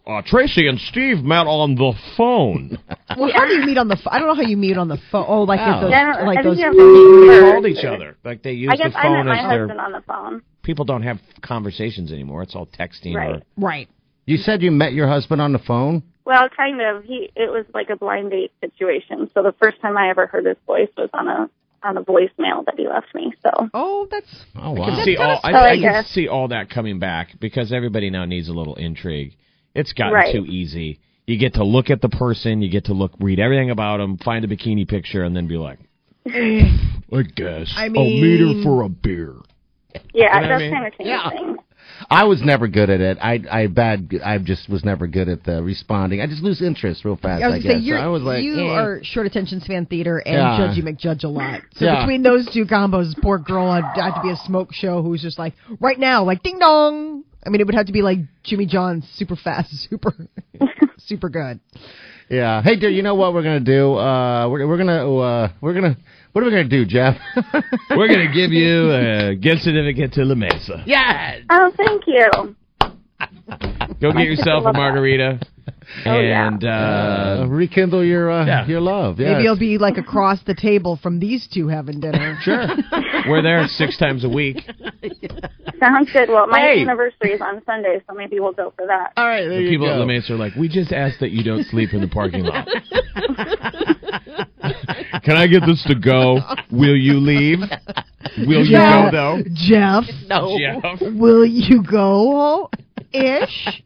uh, 0.06 0.22
Tracy 0.26 0.68
and 0.68 0.80
Steve 0.80 1.24
met 1.24 1.46
on 1.48 1.76
the 1.76 1.94
phone. 2.18 2.78
Well, 3.18 3.30
how 3.36 3.46
do 3.46 3.54
you 3.54 3.66
meet 3.66 3.78
on 3.78 3.90
the? 3.90 3.96
Ph- 3.98 4.08
I 4.10 4.20
don't 4.20 4.30
know 4.30 4.36
how 4.36 4.42
you 4.50 4.56
meet 4.56 4.78
on 4.78 4.88
the 4.88 4.98
phone. 5.12 5.26
Oh, 5.28 5.44
like 5.44 5.60
Oh. 5.62 5.82
those, 5.82 5.92
Yeah, 5.92 6.24
like 6.26 6.44
those. 6.44 6.58
you 6.58 6.64
have 6.64 6.74
to 6.74 6.78
meet 6.80 7.28
They 7.28 7.40
first. 7.42 7.52
called 7.54 7.66
each 7.68 7.84
other. 7.86 8.16
Like 8.24 8.42
they 8.42 8.54
use 8.54 8.70
I 8.72 8.78
guess 8.78 8.94
the 8.94 9.00
I 9.00 9.04
met 9.10 9.18
phone 9.18 9.26
my 9.28 9.38
as 9.38 9.50
their. 9.50 9.60
husband 9.68 9.80
on 9.82 9.92
the 9.92 10.02
phone. 10.02 10.42
People 10.64 10.86
don't 10.86 11.04
have 11.04 11.20
conversations 11.42 12.12
anymore. 12.14 12.42
It's 12.42 12.56
all 12.56 12.68
texting. 12.68 13.16
Or, 13.16 13.18
Right. 13.20 13.44
Right. 13.58 13.90
You 14.26 14.38
said 14.38 14.62
you 14.62 14.72
met 14.72 14.94
your 14.94 15.08
husband 15.10 15.42
on 15.42 15.52
the 15.52 15.60
phone. 15.60 16.04
Well, 16.24 16.48
kind 16.56 16.80
of. 16.82 17.04
He 17.04 17.30
it 17.36 17.52
was 17.52 17.66
like 17.74 17.90
a 17.90 17.98
blind 17.98 18.32
date 18.32 18.52
situation. 18.62 19.30
So 19.34 19.44
the 19.44 19.54
first 19.62 19.82
time 19.82 19.98
I 19.98 20.10
ever 20.10 20.26
heard 20.26 20.46
his 20.46 20.58
voice 20.66 20.90
was 20.98 21.10
on 21.14 21.28
a 21.28 21.50
on 21.84 21.98
a 21.98 22.02
voicemail 22.04 22.66
that 22.66 22.76
he 22.78 22.88
left 22.88 23.14
me. 23.16 23.34
So 23.44 23.70
Oh, 23.74 24.08
that's. 24.10 24.46
Oh 24.56 24.74
I 24.74 24.76
can 24.76 24.98
wow. 24.98 25.04
see 25.04 25.18
all. 25.18 25.40
Oh, 25.44 25.48
I, 25.48 25.52
Oh, 25.52 25.56
I 25.66 25.70
I 25.72 25.78
can 25.80 26.04
see 26.06 26.28
all 26.28 26.48
that 26.50 26.70
coming 26.70 27.00
back 27.00 27.40
because 27.40 27.72
everybody 27.72 28.10
now 28.10 28.26
needs 28.26 28.50
a 28.50 28.54
little 28.54 28.76
intrigue. 28.76 29.36
It's 29.74 29.94
gotten 29.94 30.14
Right. 30.14 30.34
too 30.34 30.46
easy. 30.46 31.00
You 31.28 31.38
get 31.38 31.54
to 31.56 31.64
look 31.64 31.90
at 31.90 32.02
the 32.02 32.10
person, 32.10 32.62
you 32.62 32.70
get 32.70 32.86
to 32.86 32.94
look, 32.94 33.12
read 33.20 33.40
everything 33.40 33.70
about 33.70 33.98
them, 33.98 34.18
find 34.18 34.44
a 34.44 34.48
bikini 34.48 34.88
picture, 34.88 35.24
and 35.24 35.36
then 35.36 35.48
be 35.48 35.56
like, 35.58 35.80
I 36.28 37.22
guess 37.36 37.72
I 37.76 37.86
I'll 37.86 37.90
meet 37.90 38.40
her 38.42 38.62
for 38.64 38.84
a 38.84 38.90
beer. 38.90 39.36
yeah, 39.94 40.02
You 40.14 40.24
know 40.24 40.28
what 40.28 40.44
I 40.44 40.48
that's 40.48 40.62
mean? 40.62 40.72
kind 40.74 40.88
of 40.88 40.98
changed 40.98 41.30
things. 41.30 41.58
I 42.10 42.26
was 42.26 42.42
never 42.42 42.68
good 42.68 42.90
at 42.90 43.02
it. 43.02 43.18
I 43.22 43.40
I 43.50 43.68
bad. 43.68 44.10
I 44.24 44.38
just 44.40 44.70
was 44.70 44.84
never 44.84 45.08
good 45.08 45.30
at 45.30 45.44
the 45.44 45.62
responding. 45.62 46.22
I 46.22 46.28
just 46.28 46.42
lose 46.42 46.62
interest 46.62 47.06
real 47.06 47.16
fast. 47.18 47.44
I 47.44 47.48
was 47.48 47.56
I 47.56 47.60
guess. 47.60 47.84
say 47.84 47.90
so 47.90 47.96
I 47.96 48.08
was 48.08 48.24
like, 48.24 48.44
you 48.44 48.60
eh. 48.68 48.70
are 48.70 49.00
short 49.04 49.26
attention 49.28 49.62
span 49.62 49.86
theater 49.86 50.18
and 50.18 50.36
Yeah. 50.36 50.58
Judgy 50.60 50.82
McJudge 50.84 51.24
a 51.24 51.28
lot. 51.28 51.62
So 51.76 51.86
Yeah. 51.86 52.02
between 52.02 52.24
those 52.24 52.50
two 52.52 52.66
combos, 52.66 53.14
poor 53.22 53.38
girl 53.38 53.72
had, 53.72 53.84
had 53.96 54.16
to 54.16 54.22
be 54.22 54.30
a 54.30 54.36
smoke 54.38 54.74
show 54.74 55.02
who's 55.02 55.22
just 55.22 55.38
like 55.40 55.54
right 55.80 56.00
now, 56.00 56.24
like 56.24 56.44
ding 56.44 56.60
dong. 56.60 57.24
I 57.46 57.50
mean, 57.50 57.60
it 57.60 57.66
would 57.66 57.76
have 57.76 57.88
to 57.88 57.94
be 57.94 58.02
like 58.02 58.20
Jimmy 58.44 58.66
John's 58.68 59.08
super 59.16 59.36
fast, 59.36 59.72
super, 59.90 60.14
super 60.98 61.30
good. 61.30 61.60
Yeah. 62.30 62.62
Hey, 62.62 62.78
dude. 62.78 62.96
You 62.96 63.02
know 63.02 63.16
what 63.16 63.34
we're 63.34 63.44
gonna 63.44 63.60
do? 63.60 63.94
Uh, 63.96 64.48
we're 64.48 64.66
we're 64.68 64.78
gonna 64.78 65.18
uh, 65.20 65.50
we're 65.60 65.74
gonna 65.74 65.98
what 66.32 66.42
are 66.42 66.46
we 66.46 66.52
gonna 66.52 66.64
do, 66.68 66.86
Jeff? 66.86 67.16
We're 67.90 68.08
gonna 68.08 68.32
give 68.34 68.52
you 68.52 68.92
a 68.94 69.36
gift 69.36 69.62
certificate 69.64 70.14
to 70.14 70.26
La 70.26 70.36
Mesa. 70.36 70.84
yeah. 70.86 71.40
Oh, 71.50 71.72
thank 71.78 72.04
you. 72.08 72.56
Go 74.00 74.12
get 74.14 74.26
yourself 74.26 74.64
a 74.64 74.66
love 74.66 74.74
that. 74.74 74.74
margarita 74.74 75.40
Oh, 76.06 76.20
yeah. 76.20 76.48
and 76.48 76.64
Uh, 76.64 76.68
uh, 77.44 77.46
rekindle 77.48 78.04
your 78.04 78.32
uh, 78.32 78.46
Yeah. 78.46 78.66
your 78.66 78.80
love. 78.82 79.20
Yes. 79.20 79.32
Maybe 79.34 79.44
you'll 79.44 79.58
be 79.60 79.78
like 79.78 79.98
across 79.98 80.42
the 80.44 80.56
table 80.56 80.98
from 81.02 81.20
these 81.20 81.48
two 81.48 81.68
having 81.68 82.00
dinner. 82.00 82.38
sure. 82.44 82.66
we're 83.28 83.42
there 83.42 83.68
six 83.68 83.98
times 83.98 84.24
a 84.24 84.30
week. 84.30 84.58
Sounds 85.80 86.12
good. 86.12 86.30
Well, 86.30 86.48
my 86.48 86.60
Hey. 86.60 86.82
anniversary 86.82 87.32
is 87.34 87.42
on 87.42 87.62
Sunday, 87.66 88.02
so 88.08 88.14
maybe 88.16 88.40
we'll 88.40 88.54
go 88.54 88.72
for 88.78 88.86
that. 88.88 89.14
All 89.18 89.26
right. 89.28 89.48
There 89.48 89.58
The 89.58 89.64
you 89.64 89.70
people 89.70 89.88
go. 89.88 89.94
at 89.94 90.00
La 90.00 90.06
Mesa 90.06 90.34
are 90.34 90.38
like, 90.38 90.56
we 90.56 90.68
just 90.70 90.92
ask 90.94 91.20
that 91.20 91.32
you 91.32 91.44
don't 91.44 91.66
sleep 91.66 91.94
in 91.94 92.02
the 92.02 92.08
parking 92.08 92.44
lot. 92.46 92.68
Can 95.24 95.38
I 95.38 95.48
get 95.48 95.64
this 95.66 95.84
to 95.88 95.96
go? 95.96 96.40
Will 96.72 96.96
you 96.96 97.14
leave? 97.20 97.60
Will 98.48 98.66
you 98.66 98.78
go 98.78 99.10
though? 99.12 99.40
Jeff, 99.54 100.06
No. 100.28 100.58
Jeff. 100.58 101.02
will 101.02 101.46
you 101.46 101.84
go? 101.84 102.70
Ish. 103.14 103.84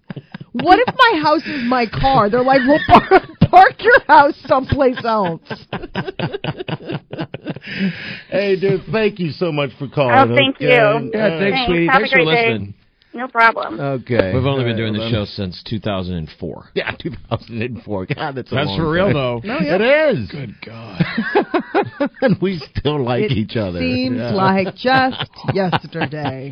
What 0.64 0.80
if 0.80 0.94
my 0.96 1.20
house 1.22 1.46
is 1.46 1.64
my 1.68 1.86
car? 1.86 2.30
They're 2.30 2.44
like, 2.44 2.62
we'll 2.66 2.80
park, 2.88 3.24
park 3.52 3.74
your 3.84 4.00
house 4.08 4.36
someplace 4.46 5.04
else. 5.04 5.42
Hey, 8.30 8.60
dude. 8.60 8.82
Thank 8.92 9.20
you 9.20 9.32
so 9.32 9.52
much 9.52 9.72
for 9.78 9.88
calling. 9.88 10.16
Oh, 10.32 10.36
thank 10.36 10.56
okay? 10.58 10.66
you. 10.66 10.72
Yeah, 10.72 10.96
Uh, 10.96 11.40
thanks, 11.40 11.58
Thanks. 11.58 11.66
sweetie. 11.68 11.88
Have 11.88 11.96
a 11.96 12.00
Thanks 12.00 12.12
for 12.12 12.16
great 12.18 12.26
day. 12.36 12.50
listening. 12.52 12.74
No 13.14 13.28
problem. 13.30 13.80
Okay. 13.80 14.34
We've 14.34 14.46
only 14.46 14.64
All 14.64 14.70
been 14.70 14.76
doing 14.78 14.94
right, 14.94 15.10
the 15.10 15.16
well, 15.16 15.26
show 15.26 15.32
since 15.32 15.64
2004. 15.70 16.70
Yeah, 16.76 16.92
2004. 17.00 18.06
God, 18.08 18.36
that's 18.36 18.52
a 18.52 18.56
That's 18.56 18.68
long 18.68 18.78
for 18.78 18.92
real 18.92 19.06
time. 19.06 19.14
though. 19.14 19.42
It 19.44 19.82
is. 20.18 20.30
Good 20.30 20.56
God. 20.66 21.02
and 22.22 22.36
we 22.42 22.60
still 22.78 23.02
like 23.04 23.24
it 23.24 23.32
each 23.32 23.56
other. 23.56 23.80
Seems 23.80 24.18
Yeah. 24.18 24.32
like 24.34 24.76
just 24.76 25.30
yesterday. 25.54 26.52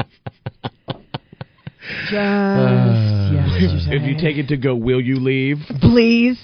Just 1.87 2.11
yesterday. 3.33 3.95
If 3.97 4.03
you 4.03 4.15
take 4.17 4.37
it 4.37 4.47
to 4.49 4.57
go, 4.57 4.75
will 4.75 5.01
you 5.01 5.15
leave? 5.19 5.57
please 5.81 6.39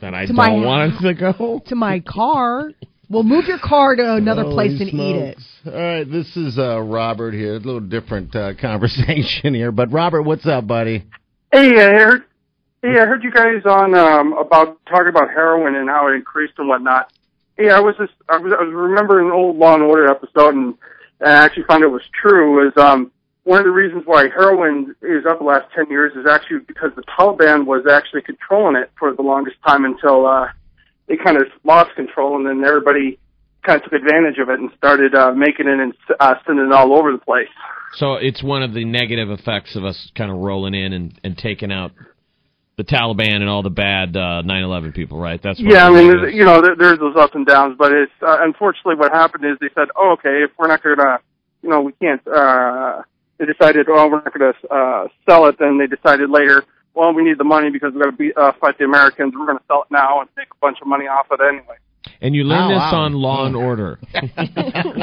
Then 0.00 0.14
I 0.14 0.22
To 0.22 0.26
don't 0.28 0.36
my 0.36 0.50
want 0.52 0.94
it 0.94 1.00
to 1.02 1.14
go. 1.14 1.60
to 1.66 1.74
my 1.74 2.00
car. 2.00 2.70
Well, 3.08 3.22
move 3.22 3.44
your 3.46 3.58
car 3.58 3.94
to 3.96 4.14
another 4.14 4.42
Holy 4.42 4.54
place 4.54 4.80
and 4.80 4.88
eat 4.90 5.16
it. 5.16 5.38
All 5.66 5.72
right, 5.72 6.04
this 6.10 6.36
is 6.36 6.58
uh, 6.58 6.80
Robert 6.80 7.34
here. 7.34 7.54
A 7.54 7.58
little 7.58 7.80
different 7.80 8.34
uh, 8.34 8.54
conversation 8.60 9.54
here, 9.54 9.70
but 9.72 9.92
Robert, 9.92 10.22
what's 10.22 10.46
up, 10.46 10.66
buddy? 10.66 11.04
Hey, 11.52 11.70
I 11.80 11.90
heard. 11.94 12.22
Hey, 12.82 12.98
I 13.00 13.06
heard 13.06 13.22
you 13.24 13.32
guys 13.32 13.62
on 13.64 13.94
um, 13.94 14.32
about 14.34 14.78
talking 14.86 15.08
about 15.08 15.30
heroin 15.30 15.74
and 15.74 15.88
how 15.88 16.08
it 16.08 16.14
increased 16.14 16.54
and 16.58 16.68
whatnot. 16.68 17.12
Hey, 17.56 17.70
I 17.70 17.80
was 17.80 17.94
just 17.98 18.12
I 18.28 18.36
was, 18.38 18.52
I 18.58 18.62
was 18.62 18.72
remembering 18.74 19.26
an 19.26 19.32
old 19.32 19.56
Law 19.56 19.74
and 19.74 19.82
Order 19.82 20.08
episode, 20.08 20.54
and 20.54 20.74
I 21.24 21.30
actually 21.32 21.64
found 21.64 21.82
it 21.82 21.88
was 21.88 22.02
true. 22.12 22.64
Was 22.64 22.72
um, 22.76 23.10
one 23.46 23.60
of 23.60 23.64
the 23.64 23.70
reasons 23.70 24.02
why 24.06 24.24
heroin 24.24 24.96
is 25.02 25.24
up 25.24 25.38
the 25.38 25.44
last 25.44 25.66
ten 25.72 25.88
years 25.88 26.12
is 26.16 26.26
actually 26.28 26.58
because 26.66 26.90
the 26.96 27.04
Taliban 27.16 27.64
was 27.64 27.86
actually 27.88 28.22
controlling 28.22 28.74
it 28.74 28.90
for 28.98 29.14
the 29.14 29.22
longest 29.22 29.56
time 29.64 29.84
until 29.84 30.26
uh, 30.26 30.48
they 31.06 31.16
kind 31.16 31.36
of 31.36 31.44
lost 31.62 31.94
control, 31.94 32.36
and 32.36 32.44
then 32.44 32.66
everybody 32.66 33.20
kind 33.64 33.76
of 33.80 33.84
took 33.84 33.92
advantage 33.92 34.38
of 34.42 34.48
it 34.48 34.58
and 34.58 34.70
started 34.76 35.14
uh, 35.14 35.30
making 35.30 35.68
it 35.68 35.78
and 35.78 35.94
uh, 36.18 36.34
sending 36.44 36.66
it 36.66 36.72
all 36.72 36.92
over 36.98 37.12
the 37.12 37.18
place. 37.18 37.46
So 37.94 38.14
it's 38.14 38.42
one 38.42 38.64
of 38.64 38.74
the 38.74 38.84
negative 38.84 39.30
effects 39.30 39.76
of 39.76 39.84
us 39.84 40.10
kind 40.16 40.32
of 40.32 40.38
rolling 40.38 40.74
in 40.74 40.92
and, 40.92 41.20
and 41.22 41.38
taking 41.38 41.70
out 41.70 41.92
the 42.76 42.82
Taliban 42.82 43.36
and 43.36 43.48
all 43.48 43.62
the 43.62 43.70
bad 43.70 44.16
uh, 44.16 44.42
9/11 44.42 44.92
people, 44.92 45.18
right? 45.18 45.40
That's 45.40 45.62
what 45.62 45.72
Yeah, 45.72 45.86
I 45.86 45.90
mean, 45.90 46.08
there's, 46.08 46.34
you 46.34 46.44
know, 46.44 46.60
there, 46.62 46.74
there's 46.76 46.98
those 46.98 47.14
ups 47.16 47.36
and 47.36 47.46
downs, 47.46 47.76
but 47.78 47.92
it's 47.92 48.10
uh, 48.22 48.38
unfortunately 48.40 48.96
what 48.96 49.12
happened 49.12 49.44
is 49.44 49.56
they 49.60 49.70
said, 49.72 49.86
oh, 49.94 50.16
okay, 50.18 50.42
if 50.42 50.50
we're 50.58 50.66
not 50.66 50.82
going 50.82 50.96
to, 50.96 51.18
you 51.62 51.68
know, 51.68 51.82
we 51.82 51.92
can't. 51.92 52.26
uh 52.26 53.02
They 53.38 53.44
decided, 53.46 53.86
well, 53.88 54.10
we're 54.10 54.22
not 54.22 54.32
going 54.36 54.52
to 54.52 54.68
uh, 54.74 55.08
sell 55.28 55.46
it. 55.46 55.56
Then 55.58 55.78
they 55.78 55.86
decided 55.86 56.30
later, 56.30 56.64
well, 56.94 57.12
we 57.12 57.22
need 57.24 57.38
the 57.38 57.44
money 57.44 57.70
because 57.70 57.92
we're 57.94 58.04
going 58.04 58.12
to 58.12 58.16
be 58.16 58.32
uh, 58.36 58.52
fight 58.60 58.78
the 58.78 58.84
Americans. 58.84 59.34
We're 59.38 59.46
going 59.46 59.58
to 59.58 59.64
sell 59.68 59.82
it 59.82 59.92
now 59.92 60.20
and 60.20 60.28
take 60.36 60.48
a 60.50 60.56
bunch 60.60 60.78
of 60.80 60.86
money 60.88 61.04
off 61.06 61.26
of 61.30 61.40
it 61.40 61.46
anyway. 61.46 61.76
and 62.22 62.34
you 62.34 62.44
learn 62.44 62.64
Oh, 62.64 62.68
this 62.68 62.78
wow. 62.92 63.04
on 63.04 63.12
Law 63.12 63.44
and 63.46 63.54
Order. 63.56 63.98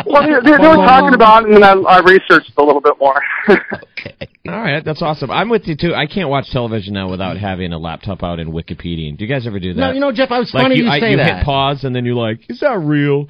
Well, 0.06 0.24
they, 0.24 0.34
they, 0.50 0.58
they 0.58 0.68
were 0.68 0.76
talking 0.86 1.14
about 1.14 1.44
it, 1.44 1.50
and 1.54 1.64
then 1.64 1.64
I, 1.64 1.74
I 1.74 2.00
researched 2.00 2.52
a 2.58 2.64
little 2.64 2.82
bit 2.82 2.94
more. 3.00 3.22
All 3.48 4.60
right, 4.62 4.84
that's 4.84 5.02
awesome. 5.02 5.32
I'm 5.32 5.50
with 5.50 5.64
you 5.68 5.76
too. 5.78 5.94
I 5.96 6.06
can't 6.08 6.30
watch 6.30 6.50
television 6.52 6.94
now 6.94 7.10
without 7.10 7.38
having 7.38 7.72
a 7.74 7.78
laptop 7.78 8.24
out 8.24 8.40
and 8.40 8.52
Wikipedia. 8.52 9.16
Do 9.18 9.24
you 9.26 9.28
guys 9.34 9.48
ever 9.48 9.60
do 9.60 9.74
that? 9.74 9.80
No, 9.80 9.92
you 9.92 10.00
know, 10.00 10.12
Jeff, 10.12 10.32
I 10.32 10.40
was 10.40 10.54
like 10.54 10.64
funny 10.66 10.76
you, 10.78 10.84
you 10.86 10.90
I, 10.90 11.00
say 11.00 11.12
you 11.12 11.18
that. 11.18 11.38
hit 11.38 11.46
pause 11.46 11.84
and 11.84 11.96
then 11.96 12.04
you're 12.06 12.16
like, 12.16 12.42
"Is 12.50 12.60
that 12.60 12.78
real?" 12.80 13.28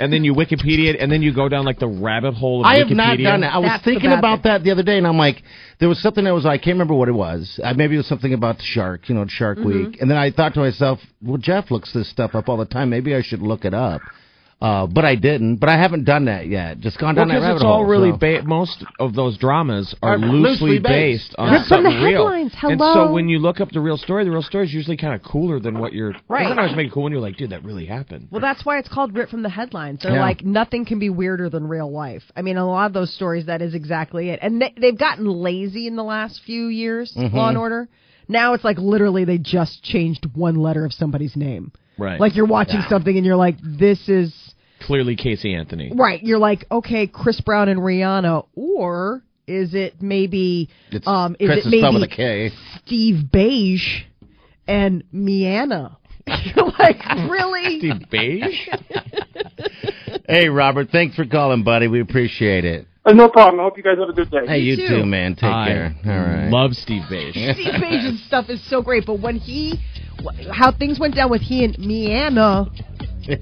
And 0.00 0.12
then 0.12 0.24
you 0.24 0.34
Wikipedia 0.34 0.94
it, 0.94 0.96
and 1.00 1.12
then 1.12 1.22
you 1.22 1.34
go 1.34 1.48
down 1.48 1.64
like 1.64 1.78
the 1.78 1.86
rabbit 1.86 2.34
hole 2.34 2.62
of 2.62 2.66
Wikipedia. 2.66 2.70
I 2.70 2.76
Wikipedia. 2.82 2.88
have 2.88 2.96
not 2.96 3.16
done 3.22 3.40
that. 3.42 3.54
I 3.54 3.58
was 3.58 3.68
That's 3.68 3.84
thinking 3.84 4.10
bad 4.10 4.18
about 4.18 4.42
thing. 4.42 4.52
that 4.52 4.64
the 4.64 4.70
other 4.72 4.82
day, 4.82 4.98
and 4.98 5.06
I'm 5.06 5.18
like, 5.18 5.42
there 5.78 5.88
was 5.88 6.00
something 6.02 6.24
that 6.24 6.34
was 6.34 6.46
I 6.46 6.56
can't 6.56 6.74
remember 6.74 6.94
what 6.94 7.08
it 7.08 7.12
was. 7.12 7.60
Uh, 7.62 7.74
maybe 7.74 7.94
it 7.94 7.98
was 7.98 8.08
something 8.08 8.32
about 8.34 8.56
the 8.58 8.64
shark, 8.64 9.08
you 9.08 9.14
know, 9.14 9.26
Shark 9.28 9.58
Mm-hmm. 9.58 9.90
Week. 9.90 10.00
And 10.00 10.10
then 10.10 10.16
I 10.16 10.30
thought 10.30 10.54
to 10.54 10.60
myself, 10.60 10.98
well, 11.22 11.36
Jeff 11.38 11.70
looks 11.70 11.92
this 11.92 12.10
stuff 12.10 12.34
up 12.34 12.48
all 12.48 12.56
the 12.56 12.64
time. 12.64 12.88
Maybe 12.90 13.14
I 13.14 13.22
should 13.22 13.42
look 13.42 13.64
it 13.64 13.74
up. 13.74 14.00
Uh, 14.62 14.86
but 14.86 15.06
I 15.06 15.14
didn't. 15.14 15.56
But 15.56 15.70
I 15.70 15.78
haven't 15.78 16.04
done 16.04 16.26
that 16.26 16.46
yet. 16.46 16.80
Just 16.80 16.98
gone 16.98 17.16
Well, 17.16 17.24
down 17.24 17.28
that 17.28 17.34
because 17.36 17.42
rabbit 17.44 17.56
it's 17.56 17.64
all 17.64 17.76
hole. 17.76 17.84
really 17.86 18.10
so. 18.10 18.16
ba- 18.18 18.42
most 18.44 18.84
of 18.98 19.14
those 19.14 19.38
dramas 19.38 19.94
are, 20.02 20.14
Are 20.14 20.18
loosely 20.18 20.72
loosely, 20.72 20.78
based. 20.80 21.30
based, 21.30 21.34
on 21.38 21.52
Just 21.54 21.68
from 21.68 21.84
the 21.84 21.88
something 21.90 22.04
real. 22.04 22.26
headlines, 22.26 22.52
And 22.62 22.78
hello. 22.78 22.92
so 23.08 23.12
when 23.12 23.30
you 23.30 23.38
look 23.38 23.58
up 23.60 23.70
the 23.72 23.80
real 23.80 23.96
story, 23.96 24.22
the 24.24 24.30
real 24.30 24.42
story 24.42 24.66
is 24.66 24.74
usually 24.74 24.98
kind 24.98 25.14
of 25.14 25.22
cooler 25.22 25.60
than 25.60 25.78
what 25.78 25.94
you're. 25.94 26.12
Right. 26.28 26.42
Doesn't 26.42 26.58
always 26.58 26.76
make 26.76 26.88
it 26.88 26.92
cool 26.92 27.04
when 27.04 27.12
you're 27.12 27.22
like, 27.22 27.38
dude, 27.38 27.50
that 27.50 27.64
really 27.64 27.86
happened. 27.86 28.28
Well, 28.30 28.42
that's 28.42 28.62
why 28.66 28.76
it's 28.78 28.88
called 28.88 29.14
ripped 29.14 29.30
from 29.30 29.42
the 29.42 29.48
headlines. 29.48 30.00
They're 30.02 30.12
Yeah. 30.16 30.20
like 30.20 30.44
nothing 30.44 30.84
can 30.84 30.98
be 30.98 31.08
weirder 31.08 31.48
than 31.48 31.66
real 31.66 31.90
life. 31.90 32.24
I 32.36 32.42
mean, 32.42 32.58
a 32.58 32.66
lot 32.66 32.84
of 32.84 32.92
those 32.92 33.14
stories 33.14 33.46
that 33.46 33.62
is 33.62 33.72
exactly 33.74 34.28
it. 34.28 34.40
And 34.42 34.60
they, 34.60 34.74
they've 34.78 34.98
gotten 34.98 35.24
lazy 35.26 35.86
in 35.86 35.96
the 35.96 36.04
last 36.04 36.42
few 36.44 36.66
years. 36.66 37.14
Mm-hmm. 37.16 37.34
Law 37.34 37.48
and 37.48 37.56
Order. 37.56 37.88
Now 38.28 38.52
it's 38.52 38.62
like 38.64 38.76
literally 38.76 39.24
they 39.24 39.38
just 39.38 39.82
changed 39.82 40.26
one 40.34 40.56
letter 40.56 40.84
of 40.84 40.92
somebody's 40.92 41.34
name. 41.34 41.72
Right. 41.96 42.20
Like 42.20 42.34
you're 42.36 42.46
watching 42.46 42.80
something 42.88 43.16
and 43.16 43.26
you're 43.26 43.36
like, 43.36 43.56
this 43.62 44.08
is 44.08 44.34
Clearly, 44.80 45.16
Casey 45.16 45.54
Anthony. 45.54 45.92
right. 45.94 46.22
You're 46.22 46.38
like, 46.38 46.64
okay, 46.70 47.06
Chris 47.06 47.40
Brown 47.40 47.68
and 47.68 47.80
Rihanna, 47.80 48.46
or 48.54 49.22
is 49.46 49.74
it 49.74 50.00
maybe 50.00 50.68
It's 50.90 51.06
um 51.06 51.36
is 51.38 51.48
Chris 51.48 51.66
it 51.66 51.68
is 51.68 51.82
maybe 51.82 51.94
with 51.94 52.02
a 52.04 52.08
K. 52.08 52.50
Steve 52.84 53.30
Beige 53.30 54.02
and 54.66 55.04
Miana? 55.12 55.98
you're 56.26 56.72
like, 56.78 57.02
really? 57.30 57.78
Steve 57.78 58.10
Beige? 58.10 58.68
Hey, 60.30 60.48
Robert, 60.48 60.90
thanks 60.92 61.16
for 61.16 61.24
calling, 61.24 61.64
buddy. 61.64 61.88
We 61.88 62.00
appreciate 62.00 62.64
it. 62.64 62.86
Uh, 63.04 63.12
no 63.12 63.28
problem. 63.28 63.58
I 63.58 63.64
hope 63.64 63.76
you 63.76 63.82
guys 63.82 63.98
have 63.98 64.08
a 64.08 64.12
good 64.12 64.30
day. 64.30 64.46
Hey, 64.46 64.58
you 64.58 64.76
too. 64.76 64.86
too, 64.86 65.04
man. 65.04 65.34
Take 65.34 65.44
I 65.50 65.66
care. 65.66 65.94
All 66.04 66.12
right. 66.12 66.50
love 66.50 66.72
Steve 66.74 67.02
Beige. 67.10 67.34
Steve 67.34 67.74
Paige's 67.80 68.24
stuff 68.28 68.48
is 68.48 68.64
so 68.70 68.80
great, 68.80 69.06
but 69.06 69.20
when 69.20 69.34
he, 69.34 69.80
how 70.52 70.70
things 70.70 71.00
went 71.00 71.16
down 71.16 71.30
with 71.30 71.40
he 71.40 71.64
and 71.64 71.76
Miana, 71.80 72.66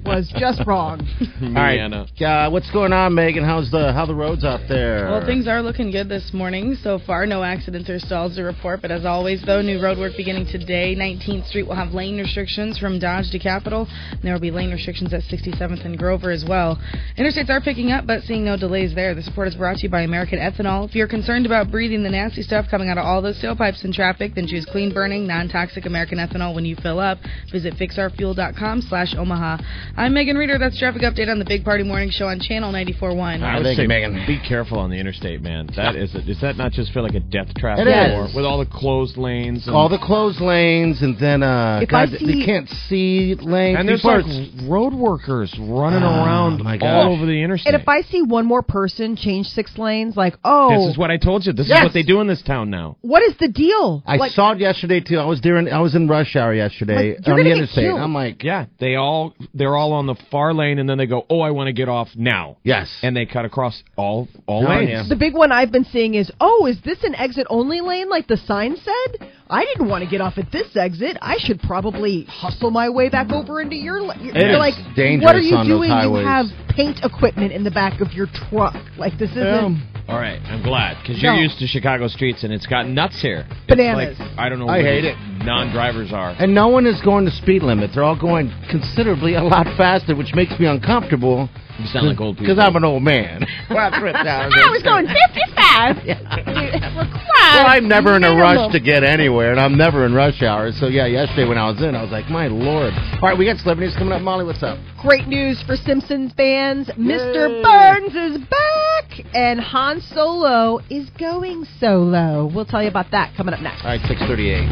was 0.05 0.31
just 0.37 0.65
wrong. 0.65 0.99
All 1.41 1.53
right, 1.53 1.79
uh, 1.79 2.49
what's 2.49 2.69
going 2.71 2.93
on, 2.93 3.15
Megan? 3.15 3.43
How's 3.43 3.71
the 3.71 3.93
how 3.93 4.05
the 4.05 4.15
roads 4.15 4.43
out 4.43 4.61
there? 4.67 5.05
Well, 5.09 5.25
things 5.25 5.47
are 5.47 5.61
looking 5.61 5.91
good 5.91 6.09
this 6.09 6.33
morning 6.33 6.75
so 6.81 6.99
far. 6.99 7.25
No 7.25 7.43
accidents 7.43 7.89
or 7.89 7.99
stalls 7.99 8.35
to 8.35 8.43
report, 8.43 8.81
but 8.81 8.91
as 8.91 9.05
always, 9.05 9.41
though, 9.45 9.61
new 9.61 9.81
road 9.81 9.97
work 9.97 10.13
beginning 10.17 10.47
today. 10.47 10.95
19th 10.95 11.47
Street 11.47 11.67
will 11.67 11.75
have 11.75 11.93
lane 11.93 12.17
restrictions 12.17 12.77
from 12.77 12.99
Dodge 12.99 13.29
to 13.31 13.39
Capitol. 13.39 13.87
And 14.11 14.21
there 14.21 14.33
will 14.33 14.41
be 14.41 14.51
lane 14.51 14.71
restrictions 14.71 15.13
at 15.13 15.21
67th 15.23 15.85
and 15.85 15.97
Grover 15.97 16.31
as 16.31 16.45
well. 16.47 16.77
Interstates 17.17 17.49
are 17.49 17.61
picking 17.61 17.91
up, 17.91 18.05
but 18.05 18.23
seeing 18.23 18.45
no 18.45 18.57
delays 18.57 18.93
there. 18.95 19.15
The 19.15 19.23
report 19.27 19.47
is 19.47 19.55
brought 19.55 19.77
to 19.77 19.83
you 19.83 19.89
by 19.89 20.01
American 20.01 20.39
Ethanol. 20.39 20.87
If 20.87 20.95
you're 20.95 21.07
concerned 21.07 21.45
about 21.45 21.71
breathing 21.71 22.03
the 22.03 22.09
nasty 22.09 22.41
stuff 22.41 22.65
coming 22.69 22.89
out 22.89 22.97
of 22.97 23.05
all 23.05 23.21
those 23.21 23.41
tailpipes 23.41 23.83
in 23.85 23.93
traffic, 23.93 24.35
then 24.35 24.47
choose 24.47 24.65
clean 24.65 24.93
burning, 24.93 25.27
non-toxic 25.27 25.85
American 25.85 26.17
Ethanol 26.17 26.53
when 26.53 26.65
you 26.65 26.75
fill 26.75 26.99
up. 26.99 27.17
Visit 27.51 27.75
fixourfuel.com 27.75 28.81
slash 28.81 29.15
Omaha. 29.15 29.57
I'm 29.97 30.13
Megan 30.13 30.37
Reeder. 30.37 30.57
That's 30.57 30.77
traffic 30.79 31.01
update 31.01 31.29
on 31.29 31.39
the 31.39 31.45
Big 31.45 31.63
Party 31.63 31.83
Morning 31.83 32.09
Show 32.09 32.25
on 32.27 32.39
Channel 32.39 32.71
94.1. 32.71 33.43
I 33.43 33.59
would 33.59 33.75
say, 33.75 33.87
Megan, 33.87 34.23
be 34.27 34.39
careful 34.47 34.79
on 34.79 34.89
the 34.89 34.97
interstate, 34.97 35.41
man. 35.41 35.69
That 35.75 35.95
is, 35.95 36.13
is 36.15 36.39
that 36.41 36.57
not 36.57 36.71
just 36.71 36.93
feel 36.93 37.03
like 37.03 37.15
a 37.15 37.19
death 37.19 37.53
trap 37.55 37.79
It 37.79 37.87
anymore? 37.87 38.27
is. 38.27 38.35
with 38.35 38.45
all 38.45 38.59
the 38.59 38.65
closed 38.65 39.17
lanes? 39.17 39.67
And, 39.67 39.75
all 39.75 39.89
the 39.89 39.97
closed 39.97 40.39
lanes, 40.41 41.01
and 41.01 41.17
then 41.19 41.43
uh, 41.43 41.79
If 41.83 41.93
I 41.93 42.05
God, 42.05 42.17
see- 42.19 42.25
you 42.37 42.45
can't 42.45 42.69
see 42.87 43.35
lanes. 43.39 43.77
and 43.79 43.87
there's 43.89 44.03
like 44.03 44.25
are- 44.25 44.67
road 44.69 44.93
workers 44.93 45.53
running 45.59 46.03
Oh, 46.03 46.07
around 46.25 46.63
my 46.63 46.77
all 46.79 47.13
over 47.13 47.25
the 47.25 47.41
interstate. 47.43 47.73
And 47.73 47.81
if 47.81 47.87
I 47.87 48.01
see 48.01 48.21
one 48.21 48.45
more 48.45 48.61
person 48.61 49.15
change 49.15 49.47
six 49.47 49.77
lanes, 49.77 50.15
like, 50.15 50.35
oh, 50.43 50.69
This 50.85 50.91
is 50.93 50.97
what 50.97 51.11
I 51.11 51.17
told 51.17 51.45
you. 51.45 51.53
This 51.53 51.67
Yes. 51.67 51.79
is 51.79 51.83
what 51.85 51.93
they 51.93 52.03
do 52.03 52.21
in 52.21 52.27
this 52.27 52.41
town 52.41 52.69
now. 52.69 52.97
what 53.01 53.23
is 53.23 53.35
the 53.39 53.47
deal? 53.47 54.03
I 54.05 54.15
like, 54.17 54.31
saw 54.31 54.51
it 54.51 54.59
yesterday 54.59 54.99
too. 55.01 55.17
I 55.19 55.25
was 55.25 55.41
during 55.41 55.69
I 55.71 55.79
was 55.81 55.95
in 55.95 56.07
rush 56.07 56.35
hour 56.35 56.53
yesterday 56.53 57.15
Like, 57.17 57.27
on 57.27 57.35
the 57.43 57.51
interstate. 57.51 57.91
I'm 57.91 58.13
like, 58.13 58.43
Yeah, 58.43 58.65
they 58.79 58.95
all 58.95 59.33
they're 59.59 59.75
all 59.75 59.93
on 59.93 60.07
the 60.07 60.15
far 60.31 60.53
lane, 60.55 60.79
and 60.79 60.89
then 60.89 60.97
they 60.97 61.05
go, 61.05 61.25
"Oh, 61.29 61.41
I 61.41 61.51
want 61.51 61.67
to 61.67 61.73
get 61.73 61.87
off 61.87 62.07
now." 62.15 62.57
Yes, 62.63 62.89
and 63.03 63.15
they 63.15 63.27
cut 63.27 63.45
across 63.45 63.83
all 63.95 64.27
all 64.47 64.63
lanes. 64.63 64.89
yeah. 64.89 65.03
The 65.07 65.15
big 65.15 65.35
one 65.35 65.51
I've 65.51 65.71
been 65.71 65.83
seeing 65.85 66.15
is, 66.15 66.31
oh, 66.41 66.65
is 66.65 66.81
this 66.83 67.03
an 67.03 67.13
exit 67.13 67.45
only 67.49 67.81
lane 67.81 68.09
like 68.09 68.25
the 68.27 68.37
sign 68.37 68.75
said? 68.77 69.29
I 69.49 69.65
didn't 69.65 69.87
want 69.89 70.03
to 70.03 70.09
get 70.09 70.21
off 70.21 70.37
at 70.37 70.51
this 70.51 70.75
exit. 70.75 71.17
I 71.21 71.35
should 71.37 71.59
probably 71.61 72.23
hustle 72.23 72.71
my 72.71 72.89
way 72.89 73.09
back 73.09 73.31
over 73.31 73.61
into 73.61 73.75
your. 73.75 74.01
la- 74.01 74.15
You're 74.15 74.35
It 74.35 74.51
is 74.51 74.57
like, 74.57 74.73
dangerous 74.95 75.25
what 75.25 75.35
are 75.35 75.39
you 75.39 75.55
on 75.57 75.67
doing? 75.67 75.89
You 75.91 76.25
have 76.25 76.45
paint 76.69 76.99
equipment 77.03 77.51
in 77.51 77.63
the 77.63 77.71
back 77.71 78.01
of 78.01 78.13
your 78.13 78.27
truck. 78.49 78.75
Like 78.97 79.17
this 79.19 79.31
isn't. 79.31 79.81
All 80.09 80.17
right, 80.17 80.41
I'm 80.45 80.63
glad 80.63 80.97
because 81.01 81.21
you're 81.21 81.33
No. 81.35 81.39
used 81.39 81.59
to 81.59 81.67
Chicago 81.67 82.07
streets, 82.07 82.43
and 82.43 82.51
it's 82.51 82.65
got 82.65 82.87
nuts 82.87 83.21
here. 83.21 83.45
Bananas. 83.67 84.17
Like, 84.19 84.29
I 84.39 84.49
don't 84.49 84.57
know. 84.57 84.67
I 84.67 84.77
where 84.81 84.93
hate 84.93 85.05
it. 85.05 85.15
Non-drivers 85.45 86.11
are. 86.11 86.35
and 86.39 86.53
no 86.55 86.67
one 86.69 86.87
is 86.87 86.99
going 87.01 87.25
the 87.25 87.31
speed 87.31 87.61
limit. 87.61 87.91
They're 87.93 88.03
all 88.03 88.15
going 88.19 88.51
considerably 88.71 89.35
a 89.35 89.43
lot 89.43 89.67
faster, 89.77 90.15
which 90.15 90.33
makes 90.33 90.59
me 90.59 90.65
uncomfortable. 90.65 91.47
You 91.79 91.85
sound 91.87 92.07
like 92.07 92.19
old 92.19 92.37
people. 92.37 92.53
because 92.55 92.59
I'm 92.59 92.75
an 92.75 92.83
old 92.83 93.03
man. 93.03 93.45
well, 93.69 93.89
that's 93.89 94.01
what 94.01 94.09
it 94.09 94.15
sounds 94.25 94.53
I 94.55 94.69
was 94.69 94.83
going 94.83 95.07
55. 95.07 97.15
Well, 97.39 97.65
I'm 97.67 97.87
never 97.87 98.15
in 98.15 98.23
a 98.23 98.35
rush 98.35 98.71
to 98.73 98.79
get 98.79 99.03
anywhere, 99.03 99.51
and 99.51 99.59
I'm 99.59 99.75
never 99.77 100.05
in 100.05 100.13
rush 100.13 100.41
hours. 100.43 100.77
So 100.79 100.87
yeah, 100.87 101.05
yesterday 101.07 101.47
when 101.47 101.57
I 101.57 101.67
was 101.69 101.81
in, 101.81 101.95
I 101.95 102.01
was 102.03 102.11
like, 102.11 102.29
my 102.29 102.47
lord. 102.47 102.93
All 102.93 103.21
right, 103.29 103.37
we 103.37 103.45
got 103.45 103.57
celebrity 103.57 103.87
news 103.87 103.97
coming 103.97 104.13
up. 104.13 104.21
Molly, 104.21 104.45
what's 104.45 104.61
up? 104.61 104.77
Great 105.01 105.27
news 105.27 105.61
for 105.63 105.75
Simpsons 105.75 106.31
fans. 106.37 106.89
Mr. 106.97 107.63
Burns 107.63 108.15
is 108.15 108.37
back, 108.47 109.25
and 109.33 109.59
Han 109.59 110.01
Solo 110.01 110.79
is 110.89 111.09
going 111.11 111.65
solo. 111.79 112.45
We'll 112.53 112.65
tell 112.65 112.83
you 112.83 112.89
about 112.89 113.09
that 113.11 113.33
coming 113.35 113.53
up 113.53 113.61
next. 113.61 113.83
All 113.83 113.91
right, 113.91 114.01
six 114.07 114.19
thirty-eight. 114.21 114.69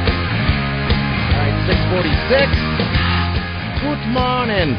All 0.07 1.43
right, 1.43 1.57
six 1.67 1.75
forty-six. 1.91 2.47
Good 3.83 3.99
morning. 4.13 4.69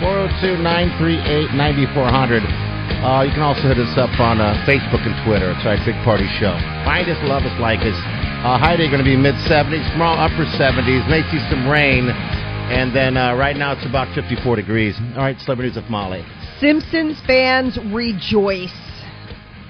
402-938-9400. 0.00 2.69
Uh, 3.00 3.24
you 3.24 3.32
can 3.32 3.40
also 3.40 3.62
hit 3.62 3.80
us 3.80 3.96
up 3.96 4.12
on 4.20 4.44
uh, 4.44 4.52
Facebook 4.68 5.00
and 5.08 5.16
Twitter. 5.24 5.56
It's 5.56 5.64
our 5.64 5.80
Big 5.88 5.96
Party 6.04 6.28
Show. 6.36 6.52
Find 6.84 7.08
us, 7.08 7.16
love 7.24 7.48
us, 7.48 7.56
like 7.56 7.80
us. 7.80 7.96
Uh, 8.44 8.60
high 8.60 8.76
day 8.76 8.92
going 8.92 9.00
to 9.00 9.08
be 9.08 9.16
mid 9.16 9.32
70s, 9.48 9.88
tomorrow 9.96 10.20
upper 10.20 10.44
70s. 10.44 11.08
May 11.08 11.24
see 11.32 11.40
some 11.48 11.64
rain, 11.66 12.12
and 12.12 12.94
then 12.94 13.16
uh, 13.16 13.32
right 13.36 13.56
now 13.56 13.72
it's 13.72 13.88
about 13.88 14.14
54 14.14 14.56
degrees. 14.56 15.00
All 15.16 15.24
right, 15.24 15.38
celebrities 15.40 15.78
of 15.78 15.88
Molly. 15.88 16.22
Simpsons 16.60 17.16
fans 17.26 17.78
rejoice. 17.90 18.68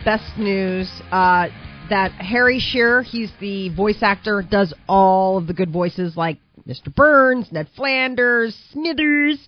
Best 0.04 0.36
news 0.36 0.90
uh, 1.12 1.46
that 1.88 2.10
Harry 2.18 2.58
Shearer, 2.58 3.02
he's 3.02 3.30
the 3.38 3.68
voice 3.76 4.02
actor, 4.02 4.42
does 4.42 4.74
all 4.88 5.38
of 5.38 5.46
the 5.46 5.54
good 5.54 5.70
voices 5.70 6.16
like 6.16 6.38
Mr. 6.66 6.92
Burns, 6.92 7.46
Ned 7.52 7.68
Flanders, 7.76 8.58
Smithers, 8.72 9.38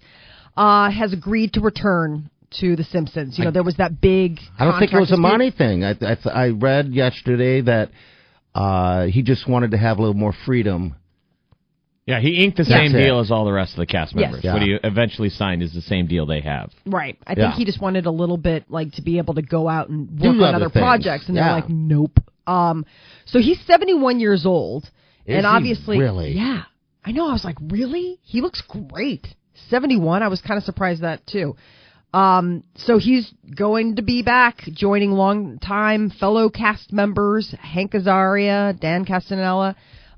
uh, 0.57 0.89
has 0.89 1.13
agreed 1.13 1.55
to 1.55 1.61
return 1.61 2.31
to 2.61 2.77
The 2.77 2.85
Simpsons. 2.85 3.39
You 3.39 3.45
know, 3.45 3.51
there 3.51 3.63
was 3.63 3.77
that 3.77 4.01
big. 4.01 4.39
I 4.59 4.65
don't 4.65 4.79
think 4.79 4.93
it 4.93 4.99
was 4.99 5.13
a 5.13 5.17
money 5.17 5.51
thing. 5.51 5.85
I, 5.85 5.95
I, 6.03 6.17
I 6.29 6.49
read 6.51 6.89
yesterday 6.93 7.61
that 7.63 7.91
uh, 8.55 9.07
he 9.07 9.23
just 9.23 9.49
wanted 9.49 9.71
to 9.73 9.79
have 9.79 9.99
a 9.99 10.01
little 10.01 10.15
more 10.15 10.35
freedom. 10.47 10.95
Yeah, 12.07 12.19
he 12.21 12.43
inked 12.45 12.57
the 12.57 12.65
That's 12.65 12.75
same 12.75 12.95
it. 12.97 13.05
deal 13.05 13.21
as 13.21 13.31
all 13.31 13.45
the 13.45 13.53
rest 13.53 13.73
of 13.73 13.79
the 13.79 13.87
cast 13.87 14.13
Yes. 14.15 14.23
members. 14.23 14.45
Yeah. 14.45 14.53
What 14.55 14.63
he 14.63 14.77
eventually 14.83 15.29
signed 15.31 15.63
is 15.63 15.73
the 15.73 15.81
same 15.83 16.09
deal 16.09 16.27
they 16.27 16.41
have. 16.41 16.71
Right. 16.85 17.17
I 17.27 17.35
Yeah. 17.37 17.51
think 17.51 17.55
he 17.55 17.65
just 17.65 17.81
wanted 17.81 18.07
a 18.07 18.11
little 18.11 18.37
bit 18.37 18.65
like 18.69 18.93
to 18.95 19.03
be 19.03 19.19
able 19.19 19.35
to 19.35 19.43
go 19.43 19.69
out 19.69 19.89
and 19.89 20.09
Do 20.19 20.29
work 20.31 20.37
on 20.39 20.43
other 20.43 20.57
other 20.57 20.69
things. 20.71 20.83
projects 20.83 21.29
and 21.29 21.37
Yeah. 21.37 21.45
they're 21.45 21.55
like 21.55 21.69
nope. 21.69 22.19
Um 22.47 22.85
so 23.27 23.39
he's 23.39 23.61
71 23.67 24.19
years 24.19 24.45
old 24.45 24.83
Is 25.27 25.37
and 25.37 25.41
he 25.43 25.45
obviously 25.47 25.99
really? 26.01 26.33
Yeah. 26.33 26.63
I 27.05 27.13
know 27.13 27.29
I 27.29 27.33
was 27.33 27.45
like 27.45 27.57
really? 27.61 28.19
He 28.23 28.41
looks 28.41 28.61
great. 28.63 29.29
71. 29.71 30.25
I 30.25 30.29
was 30.29 30.41
kind 30.41 30.59
of 30.59 30.65
surprised 30.65 31.03
that 31.03 31.25
too. 31.27 31.55
Um 32.13 32.63
so 32.77 32.99
he's 32.99 33.33
going 33.55 33.97
to 33.97 34.03
be 34.03 34.23
back 34.23 34.59
joining 34.73 35.13
long-time 35.13 36.11
fellow 36.11 36.51
cast 36.51 36.93
members 36.93 37.55
Hank 37.61 37.93
Azaria, 37.93 38.79
Dan 38.79 39.05
Castellaneta. 39.05 39.75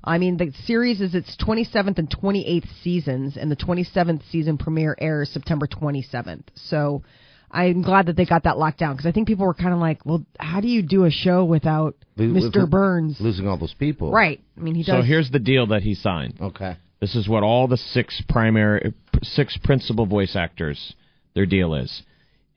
I 0.07 0.19
mean, 0.19 0.37
the 0.37 0.51
series 0.65 1.01
is 1.01 1.15
its 1.15 1.35
27th 1.37 1.97
and 1.97 2.07
28th 2.07 2.67
seasons, 2.83 3.37
and 3.37 3.49
the 3.49 3.55
27th 3.55 4.21
season 4.29 4.57
premiere 4.59 4.95
airs 5.01 5.29
September 5.31 5.65
27th. 5.65 6.43
So 6.53 7.01
I'm 7.49 7.81
glad 7.81 8.05
that 8.05 8.15
they 8.15 8.25
got 8.25 8.43
that 8.43 8.59
locked 8.59 8.77
down 8.77 8.93
because 8.95 9.07
I 9.07 9.11
think 9.11 9.27
people 9.27 9.47
were 9.47 9.55
kind 9.55 9.73
of 9.73 9.79
like, 9.79 10.05
well, 10.05 10.23
how 10.39 10.61
do 10.61 10.67
you 10.67 10.83
do 10.83 11.05
a 11.05 11.09
show 11.09 11.43
without 11.43 11.95
Lo- 12.17 12.25
Mr. 12.39 12.55
lo- 12.57 12.67
Burns? 12.67 13.19
Losing 13.19 13.47
all 13.47 13.57
those 13.57 13.73
people. 13.73 14.11
Right. 14.11 14.39
I 14.55 14.59
mean, 14.59 14.75
he 14.75 14.83
does. 14.83 14.93
So 14.93 15.01
here's 15.01 15.31
the 15.31 15.39
deal 15.39 15.65
that 15.67 15.81
he 15.81 15.95
signed. 15.95 16.35
Okay. 16.39 16.77
This 16.99 17.15
is 17.15 17.27
what 17.27 17.41
all 17.41 17.67
the 17.67 17.77
six 17.77 18.21
primary, 18.29 18.93
six 19.23 19.57
principal 19.63 20.05
voice 20.05 20.35
actors, 20.35 20.93
their 21.35 21.45
deal 21.45 21.75
is. 21.75 22.01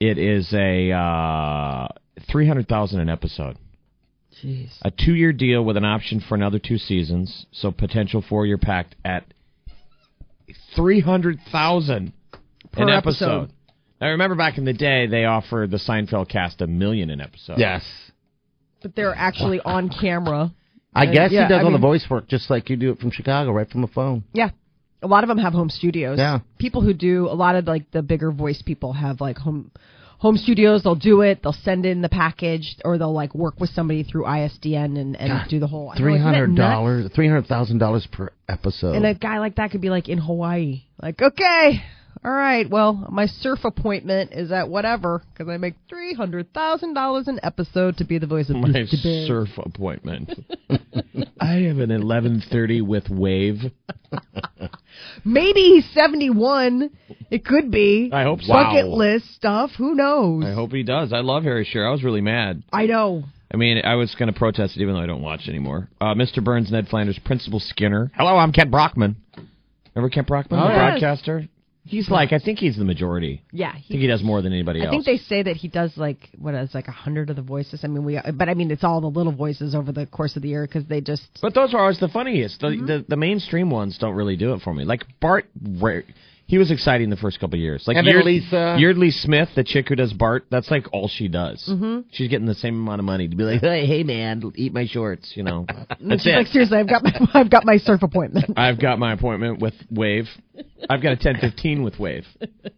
It 0.01 0.17
is 0.17 0.53
a 0.55 0.93
uh, 0.93 1.89
three 2.31 2.47
hundred 2.47 2.69
thousand 2.69 3.01
an 3.01 3.09
episode. 3.09 3.59
Jeez. 4.43 4.71
A 4.83 4.93
two-year 4.93 5.33
deal 5.33 5.65
with 5.65 5.77
an 5.77 5.85
option 5.85 6.21
for 6.21 6.37
another 6.37 6.61
two 6.61 6.79
seasons, 6.79 7.47
so 7.51 7.73
potential 7.73 8.25
four-year 8.27 8.59
pact 8.59 8.95
at 9.05 9.25
three 10.77 11.01
hundred 11.01 11.41
thousand 11.51 12.13
Per 12.73 12.83
an 12.83 12.89
episode. 12.89 13.25
episode. 13.25 13.51
Now 14.01 14.09
remember 14.11 14.37
back 14.37 14.59
in 14.59 14.65
the 14.65 14.73
day, 14.73 15.09
they 15.09 15.25
offered 15.25 15.73
the 15.73 15.79
Seinfeld 15.79 16.29
cast 16.29 16.61
a 16.61 16.69
million 16.69 17.11
an 17.11 17.21
episode. 17.21 17.59
Yes. 17.59 17.85
But 18.81 18.95
they're 18.95 19.15
actually 19.15 19.61
on 19.61 19.89
camera. 19.89 20.53
I 20.95 21.07
guess 21.07 21.33
yeah, 21.33 21.45
he 21.45 21.49
does 21.49 21.61
I 21.61 21.65
all 21.65 21.73
the 21.73 21.79
voice 21.79 22.07
work 22.09 22.29
just 22.29 22.49
like 22.49 22.71
you 22.71 22.77
do 22.77 22.93
it 22.93 22.99
from 22.99 23.11
Chicago, 23.11 23.51
right 23.51 23.69
from 23.69 23.81
the 23.81 23.89
phone. 23.89 24.23
Yeah. 24.33 24.51
A 25.03 25.07
lot 25.07 25.25
of 25.25 25.29
them 25.29 25.39
have 25.39 25.53
home 25.53 25.71
studios. 25.71 26.19
Yeah. 26.19 26.41
People 26.59 26.83
who 26.83 26.93
do 26.93 27.27
a 27.29 27.35
lot 27.35 27.55
of 27.55 27.67
like 27.67 27.91
the 27.91 28.03
bigger 28.03 28.33
voice 28.33 28.63
people 28.63 28.93
have 28.93 29.21
like 29.21 29.39
home 29.39 29.71
home 30.19 30.37
studios. 30.37 30.83
They'll 30.83 30.95
do 30.95 31.23
it. 31.23 31.41
They'll 31.43 31.53
send 31.53 31.87
in 31.87 32.03
the 32.03 32.09
package, 32.09 32.77
or 32.85 32.99
they'll 32.99 33.13
like 33.13 33.35
work 33.35 33.59
with 33.61 33.71
somebody 33.71 34.03
through 34.03 34.25
ISDN 34.25 34.99
and, 34.99 35.17
and 35.17 35.29
God, 35.29 35.47
do 35.49 35.59
the 35.61 35.67
whole. 35.67 35.93
Three 35.97 36.19
hundred 36.19 36.55
dollars, 36.57 37.11
three 37.15 37.29
hundred 37.29 37.47
thousand 37.47 37.79
dollars 37.79 38.07
per 38.11 38.31
episode. 38.49 38.95
And 38.95 39.07
a 39.07 39.15
guy 39.15 39.39
like 39.39 39.57
that 39.57 39.71
could 39.71 39.81
be 39.81 39.91
like 39.91 40.09
in 40.09 40.19
Hawaii. 40.19 40.83
Like, 41.01 41.23
okay, 41.23 41.83
all 42.29 42.35
right, 42.35 42.69
well, 42.69 42.93
my 43.11 43.25
surf 43.25 43.61
appointment 43.65 44.33
is 44.35 44.53
at 44.53 44.69
whatever 44.69 45.23
because 45.33 45.49
I 45.51 45.57
make 45.57 45.77
three 45.89 46.13
hundred 46.13 46.53
thousand 46.53 46.93
dollars 46.93 47.27
an 47.27 47.41
episode 47.43 47.97
to 47.97 48.05
be 48.05 48.19
the 48.19 48.27
voice 48.27 48.51
of 48.51 48.57
My 48.57 48.69
Mr. 48.69 49.03
Big. 49.03 49.27
surf 49.27 49.49
appointment. 49.57 50.31
I 51.41 51.55
have 51.55 51.79
an 51.79 51.91
eleven 51.91 52.43
thirty 52.51 52.83
with 52.83 53.09
Wave. 53.09 53.61
Maybe 55.25 55.61
he's 55.61 55.89
71. 55.95 56.91
It 57.31 57.45
could 57.45 57.71
be. 57.71 58.11
I 58.13 58.25
hope 58.25 58.41
so. 58.43 58.53
Bucket 58.53 58.89
Wow. 58.89 58.97
list 58.97 59.35
stuff. 59.35 59.71
Who 59.79 59.95
knows? 59.95 60.45
I 60.45 60.53
hope 60.53 60.73
he 60.73 60.83
does. 60.83 61.13
I 61.13 61.21
love 61.21 61.45
Harry 61.45 61.65
Shearer. 61.65 61.87
I 61.89 61.93
was 61.93 62.03
really 62.03 62.21
mad. 62.21 62.63
I 62.73 62.87
know. 62.87 63.23
I 63.53 63.57
mean, 63.57 63.79
I 63.85 63.95
was 63.95 64.15
going 64.19 64.31
to 64.33 64.39
protest 64.39 64.77
it 64.77 64.83
even 64.83 64.95
though 64.95 65.01
I 65.01 65.07
don't 65.07 65.23
watch 65.23 65.49
anymore. 65.49 65.89
Uh, 66.01 66.15
Mr. 66.15 66.43
Burns, 66.45 66.71
Ned 66.71 66.89
Flanders, 66.89 67.19
Principal 67.25 67.61
Skinner. 67.61 68.11
Hello, 68.15 68.37
I'm 68.37 68.53
Kent 68.53 68.71
Brockman. 68.71 69.17
Remember 69.95 70.13
Kent 70.13 70.27
Brockman, 70.27 70.61
Oh, 70.61 70.65
the 70.69 70.75
yes. 70.75 70.79
broadcaster? 71.01 71.49
He's 71.89 72.09
like, 72.11 72.33
I 72.33 72.39
think 72.39 72.59
he's 72.59 72.77
the 72.77 72.85
majority. 72.85 73.43
Yeah, 73.51 73.69
I 73.71 73.83
think 73.87 74.01
he 74.01 74.07
does 74.07 74.23
more 74.23 74.43
than 74.43 74.53
anybody 74.53 74.81
I 74.81 74.85
else. 74.85 74.93
I 74.93 74.95
think 74.97 75.05
they 75.07 75.17
say 75.17 75.43
that 75.43 75.57
he 75.57 75.69
does 75.69 75.93
like 75.97 76.29
what 76.39 76.55
is 76.55 76.75
like 76.75 76.89
a 76.89 76.93
hundred 76.93 77.31
of 77.31 77.37
the 77.37 77.43
voices. 77.43 77.81
I 77.83 77.87
mean, 77.87 78.05
we, 78.05 78.21
but 78.35 78.49
I 78.49 78.55
mean, 78.55 78.71
it's 78.71 78.85
all 78.85 79.01
the 79.01 79.09
little 79.09 79.33
voices 79.33 79.75
over 79.75 79.91
the 79.93 80.07
course 80.07 80.37
of 80.37 80.43
the 80.43 80.49
year 80.49 80.67
because 80.67 80.87
they 80.87 81.01
just 81.01 81.23
But 81.41 81.55
those 81.55 81.73
are 81.75 81.81
always 81.81 81.99
the 82.01 82.09
funniest. 82.09 82.61
The, 82.61 82.69
Mm-hmm. 82.69 82.87
the 82.87 83.05
the 83.09 83.17
mainstream 83.17 83.71
ones 83.71 83.97
don't 83.99 84.15
really 84.15 84.37
do 84.37 84.53
it 84.55 84.61
for 84.63 84.75
me. 84.75 84.85
Like 84.85 85.05
Bart, 85.21 85.47
he 86.49 86.57
was 86.57 86.71
exciting 86.71 87.11
the 87.11 87.17
first 87.17 87.39
couple 87.41 87.57
of 87.57 87.61
years. 87.61 87.85
Like 87.87 88.03
Yeard- 88.05 88.25
Lisa. 88.25 88.77
Yeardley 88.79 89.11
Smith, 89.11 89.51
the 89.55 89.63
chick 89.63 89.89
who 89.91 89.95
does 89.97 90.15
Bart, 90.15 90.47
that's 90.51 90.71
like 90.71 90.87
all 90.95 91.07
she 91.07 91.29
does. 91.29 91.63
Mhm. 91.71 92.05
She's 92.11 92.29
getting 92.29 92.47
the 92.47 92.55
same 92.55 92.75
amount 92.75 93.01
of 93.01 93.05
money 93.05 93.29
to 93.29 93.37
be 93.37 93.45
like, 93.45 93.61
hey, 93.61 93.85
hey 93.87 94.03
man, 94.03 94.43
eat 94.57 94.73
my 94.73 94.87
shorts. 94.87 95.33
You 95.37 95.43
know, 95.43 95.67
that's 96.01 96.23
she's 96.23 96.33
it. 96.33 96.37
like, 96.37 96.47
seriously, 96.47 96.79
I've 96.79 96.89
got 96.89 97.05
my, 97.05 97.13
I've 97.35 97.51
got 97.51 97.67
my 97.67 97.77
surf 97.77 98.03
appointment. 98.03 98.53
I've 98.57 98.81
got 98.81 98.99
my 98.99 99.13
appointment 99.13 99.61
with 99.61 99.75
Wave. 99.91 100.25
I've 100.91 101.03
got 101.03 101.13
a 101.13 101.17
ten 101.17 101.37
fifteen 101.39 101.83
with 101.85 101.99
Wave. 102.01 102.25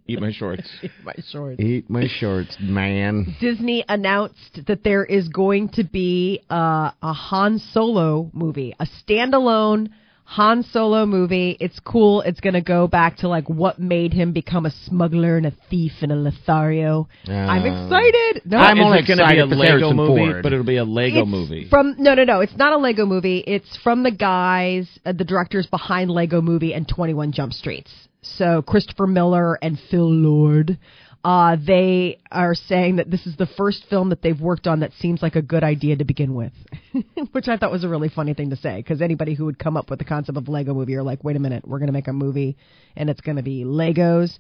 Eat 0.06 0.20
my 0.20 0.33
shorts. 0.33 0.68
Eat 0.83 0.90
my 1.04 1.14
shorts. 1.30 1.61
Eat 1.61 1.88
my 1.88 2.06
shorts, 2.09 2.56
man. 2.61 3.37
Disney 3.40 3.85
announced 3.88 4.61
that 4.66 4.83
there 4.83 5.04
is 5.04 5.28
going 5.28 5.68
to 5.70 5.85
be 5.85 6.42
uh, 6.50 6.90
a 7.02 7.12
Han 7.12 7.59
Solo 7.72 8.30
movie, 8.35 8.74
a 8.80 8.87
standalone 9.09 9.90
Han 10.34 10.62
Solo 10.62 11.06
movie. 11.06 11.56
It's 11.58 11.80
cool. 11.80 12.20
It's 12.20 12.38
going 12.38 12.54
to 12.54 12.60
go 12.60 12.86
back 12.86 13.16
to 13.18 13.28
like 13.28 13.48
what 13.50 13.80
made 13.80 14.12
him 14.12 14.32
become 14.32 14.64
a 14.64 14.70
smuggler 14.86 15.36
and 15.36 15.44
a 15.46 15.52
thief 15.68 15.90
and 16.02 16.12
a 16.12 16.14
Lothario. 16.14 17.08
I'm 17.26 17.62
Uh, 17.62 17.84
excited. 17.84 18.42
No, 18.44 18.58
I'm 18.58 18.78
only 18.78 19.02
going 19.04 19.18
to 19.18 19.26
be 19.26 19.38
a 19.38 19.44
excited 19.44 19.48
for 19.50 19.56
Lego 19.56 19.92
movie? 19.92 20.30
Ford. 20.32 20.42
But 20.44 20.52
it'll 20.52 20.64
be 20.64 20.76
a 20.76 20.84
Lego 20.84 21.22
It's 21.22 21.28
movie. 21.28 21.66
From 21.68 21.96
no, 21.98 22.14
no, 22.14 22.22
no. 22.22 22.40
It's 22.42 22.56
not 22.56 22.72
a 22.72 22.76
Lego 22.76 23.06
movie. 23.06 23.42
It's 23.44 23.76
from 23.82 24.04
the 24.04 24.12
guys, 24.12 24.88
uh, 25.04 25.10
the 25.12 25.24
directors 25.24 25.66
behind 25.66 26.12
Lego 26.12 26.40
Movie 26.40 26.74
and 26.74 26.86
Twenty 26.86 27.12
One 27.12 27.32
Jump 27.32 27.52
Streets. 27.52 27.90
So 28.22 28.62
Christopher 28.62 29.08
Miller 29.08 29.58
and 29.60 29.80
Phil 29.90 30.08
Lord. 30.08 30.78
Uh, 31.22 31.56
they 31.66 32.18
are 32.33 32.54
saying 32.54 32.96
that 32.96 33.11
this 33.11 33.26
is 33.26 33.37
the 33.37 33.46
first 33.46 33.85
film 33.90 34.09
that 34.09 34.22
they've 34.22 34.40
worked 34.40 34.66
on 34.66 34.80
that 34.80 34.90
seems 35.00 35.20
like 35.20 35.37
a 35.37 35.42
good 35.42 35.62
idea 35.62 35.94
to 35.94 36.04
begin 36.04 36.35
with, 36.35 36.52
which 37.33 37.46
I 37.46 37.59
thought 37.59 37.70
was 37.70 37.85
a 37.85 37.88
really 37.88 38.09
funny 38.09 38.33
thing 38.33 38.50
to 38.50 38.56
say 38.56 38.76
because 38.76 39.02
anybody 39.02 39.35
who 39.35 39.44
would 39.44 39.59
come 39.59 39.76
up 39.76 39.90
with 39.90 39.98
the 39.98 40.04
concept 40.06 40.38
of 40.38 40.48
a 40.48 40.50
Lego 40.50 40.72
movie 40.72 40.94
are 40.94 41.02
like, 41.02 41.22
wait 41.22 41.37
a 41.37 41.40
minute, 41.40 41.68
we're 41.68 41.78
going 41.78 41.88
to 41.88 41.92
make 41.92 42.09
a 42.09 42.12
movie 42.14 42.56
and 42.96 43.11
it's 43.11 43.20
going 43.20 43.37
to 43.37 43.42
be 43.42 43.64
Legos. 43.64 44.38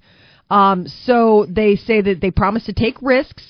Um, 0.48 0.88
so 1.04 1.46
they 1.48 1.76
say 1.76 2.00
that 2.00 2.22
they 2.22 2.30
promise 2.30 2.64
to 2.64 2.72
take 2.72 2.96
risks 3.02 3.44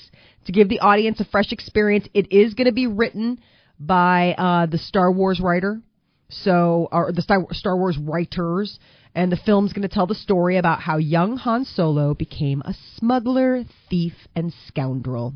to 0.45 0.51
give 0.51 0.67
the 0.67 0.79
audience 0.79 1.19
a 1.21 1.25
fresh 1.25 1.53
experience. 1.53 2.07
It 2.13 2.31
is 2.33 2.53
going 2.53 2.67
to 2.67 2.73
be 2.73 2.87
written 2.87 3.39
by 3.79 4.33
uh, 4.33 4.65
the 4.67 4.77
Star 4.77 5.11
Wars 5.11 5.39
writer, 5.39 5.81
so 6.29 6.87
or 6.91 7.11
the 7.11 7.21
Star 7.51 7.77
Wars 7.77 7.97
writers, 7.97 8.77
and 9.15 9.31
the 9.31 9.37
film's 9.37 9.73
going 9.73 9.87
to 9.87 9.93
tell 9.93 10.07
the 10.07 10.15
story 10.15 10.57
about 10.57 10.81
how 10.81 10.97
young 10.97 11.37
Han 11.37 11.65
Solo 11.65 12.13
became 12.13 12.61
a 12.65 12.73
smuggler, 12.95 13.63
thief, 13.89 14.13
and 14.35 14.53
scoundrel. 14.67 15.33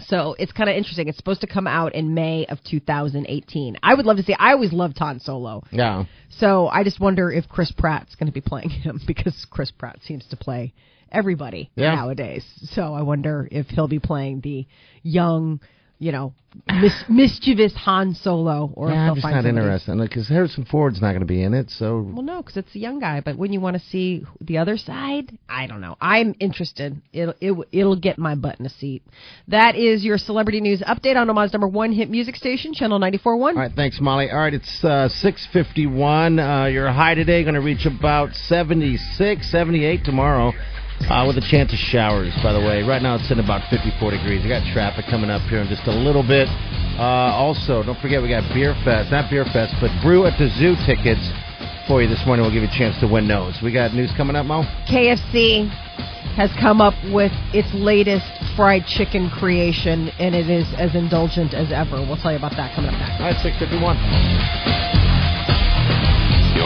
So 0.00 0.34
it's 0.38 0.52
kind 0.52 0.68
of 0.68 0.76
interesting. 0.76 1.08
It's 1.08 1.16
supposed 1.16 1.40
to 1.40 1.46
come 1.46 1.66
out 1.66 1.94
in 1.94 2.12
May 2.12 2.44
of 2.46 2.58
2018. 2.64 3.78
I 3.82 3.94
would 3.94 4.04
love 4.04 4.18
to 4.18 4.22
see. 4.22 4.34
I 4.38 4.52
always 4.52 4.72
loved 4.72 4.98
Han 4.98 5.20
Solo. 5.20 5.62
Yeah. 5.70 6.04
So 6.38 6.68
I 6.68 6.84
just 6.84 7.00
wonder 7.00 7.30
if 7.32 7.48
Chris 7.48 7.72
Pratt's 7.72 8.14
going 8.14 8.26
to 8.26 8.32
be 8.32 8.42
playing 8.42 8.68
him 8.84 9.00
because 9.06 9.46
Chris 9.50 9.70
Pratt 9.70 9.98
seems 10.04 10.26
to 10.28 10.36
play 10.36 10.74
everybody 11.10 11.70
Yeah. 11.76 11.94
nowadays. 11.94 12.44
So 12.72 12.92
I 12.92 13.02
wonder 13.02 13.48
if 13.50 13.68
he'll 13.68 13.88
be 13.88 13.98
playing 14.00 14.40
the 14.42 14.66
young, 15.02 15.60
you 15.98 16.12
know, 16.12 16.34
mis- 16.68 17.04
mischievous 17.08 17.72
Han 17.76 18.14
Solo, 18.14 18.70
or 18.74 18.90
yeah, 18.90 19.10
I'm 19.10 19.14
just 19.14 19.26
not 19.26 19.46
interested 19.46 19.98
because 19.98 20.28
Harrison 20.28 20.64
Ford's 20.64 21.00
not 21.00 21.10
going 21.10 21.20
to 21.20 21.26
be 21.26 21.42
in 21.42 21.54
it. 21.54 21.70
So 21.70 22.00
Well, 22.00 22.22
no, 22.22 22.42
because 22.42 22.56
it's 22.58 22.74
a 22.74 22.78
young 22.78 23.00
guy. 23.00 23.22
But 23.24 23.38
when 23.38 23.52
you 23.52 23.60
want 23.60 23.76
to 23.76 23.82
see 23.88 24.24
the 24.40 24.58
other 24.58 24.76
side, 24.76 25.38
I 25.48 25.66
don't 25.66 25.80
know. 25.80 25.96
I'm 26.00 26.34
interested. 26.38 27.00
It'll 27.12 27.34
it, 27.40 27.68
it'll 27.72 27.96
get 27.96 28.18
my 28.18 28.34
butt 28.34 28.60
in 28.60 28.66
a 28.66 28.70
seat. 28.70 29.02
That 29.48 29.76
is 29.76 30.04
your 30.04 30.18
celebrity 30.18 30.60
news 30.60 30.82
update 30.82 31.16
on 31.16 31.30
Omaha's 31.30 31.52
number 31.52 31.68
one 31.68 31.92
hit 31.92 32.10
music 32.10 32.36
station, 32.36 32.74
Channel 32.74 33.00
94.1. 33.00 33.24
All 33.26 33.54
right, 33.54 33.72
thanks, 33.74 33.98
Molly. 34.00 34.30
All 34.30 34.38
right, 34.38 34.54
it's 34.54 34.84
uh, 34.84 35.08
651. 35.08 36.38
Uh, 36.38 36.66
your 36.66 36.92
high 36.92 37.14
today 37.14 37.42
going 37.42 37.54
to 37.54 37.60
reach 37.60 37.86
about 37.86 38.34
76, 38.34 39.50
78 39.50 40.04
tomorrow 40.04 40.52
uh, 41.08 41.24
with 41.26 41.36
a 41.38 41.46
chance 41.46 41.72
of 41.72 41.78
showers, 41.78 42.32
by 42.42 42.52
the 42.52 42.60
way. 42.60 42.82
Right 42.82 43.02
now 43.02 43.16
it's 43.16 43.30
in 43.30 43.38
about 43.38 43.68
54 43.70 44.10
degrees. 44.10 44.42
We 44.42 44.48
got 44.48 44.64
traffic 44.72 45.06
coming 45.06 45.30
up 45.30 45.42
here 45.48 45.60
in 45.60 45.68
just 45.68 45.86
a 45.86 45.94
little 45.94 46.24
bit. 46.24 46.48
Uh, 46.98 47.36
also, 47.36 47.82
don't 47.82 47.98
forget 48.00 48.22
we 48.22 48.28
got 48.28 48.48
Beer 48.54 48.74
Fest, 48.84 49.10
not 49.10 49.30
Beer 49.30 49.44
Fest, 49.52 49.74
but 49.80 49.92
Brew 50.02 50.26
at 50.26 50.38
the 50.38 50.48
Zoo 50.56 50.74
tickets 50.88 51.22
for 51.86 52.02
you 52.02 52.08
this 52.08 52.24
morning. 52.26 52.42
We'll 52.44 52.54
give 52.54 52.64
you 52.64 52.72
a 52.72 52.78
chance 52.78 52.98
to 53.00 53.06
win 53.06 53.28
those. 53.28 53.60
We 53.62 53.72
got 53.72 53.94
news 53.94 54.10
coming 54.16 54.34
up, 54.34 54.46
Mo? 54.46 54.64
KFC 54.88 55.68
has 56.34 56.50
come 56.60 56.80
up 56.80 56.94
with 57.12 57.32
its 57.54 57.68
latest 57.72 58.26
fried 58.56 58.84
chicken 58.86 59.30
creation, 59.30 60.08
and 60.18 60.34
it 60.34 60.50
is 60.50 60.66
as 60.76 60.94
indulgent 60.94 61.54
as 61.54 61.72
ever. 61.72 62.00
We'll 62.02 62.18
tell 62.18 62.32
you 62.32 62.38
about 62.38 62.56
that 62.56 62.74
coming 62.74 62.90
up 62.90 62.98
next. 62.98 63.20
All 63.20 63.28
right, 63.28 63.40
651. 63.42 64.95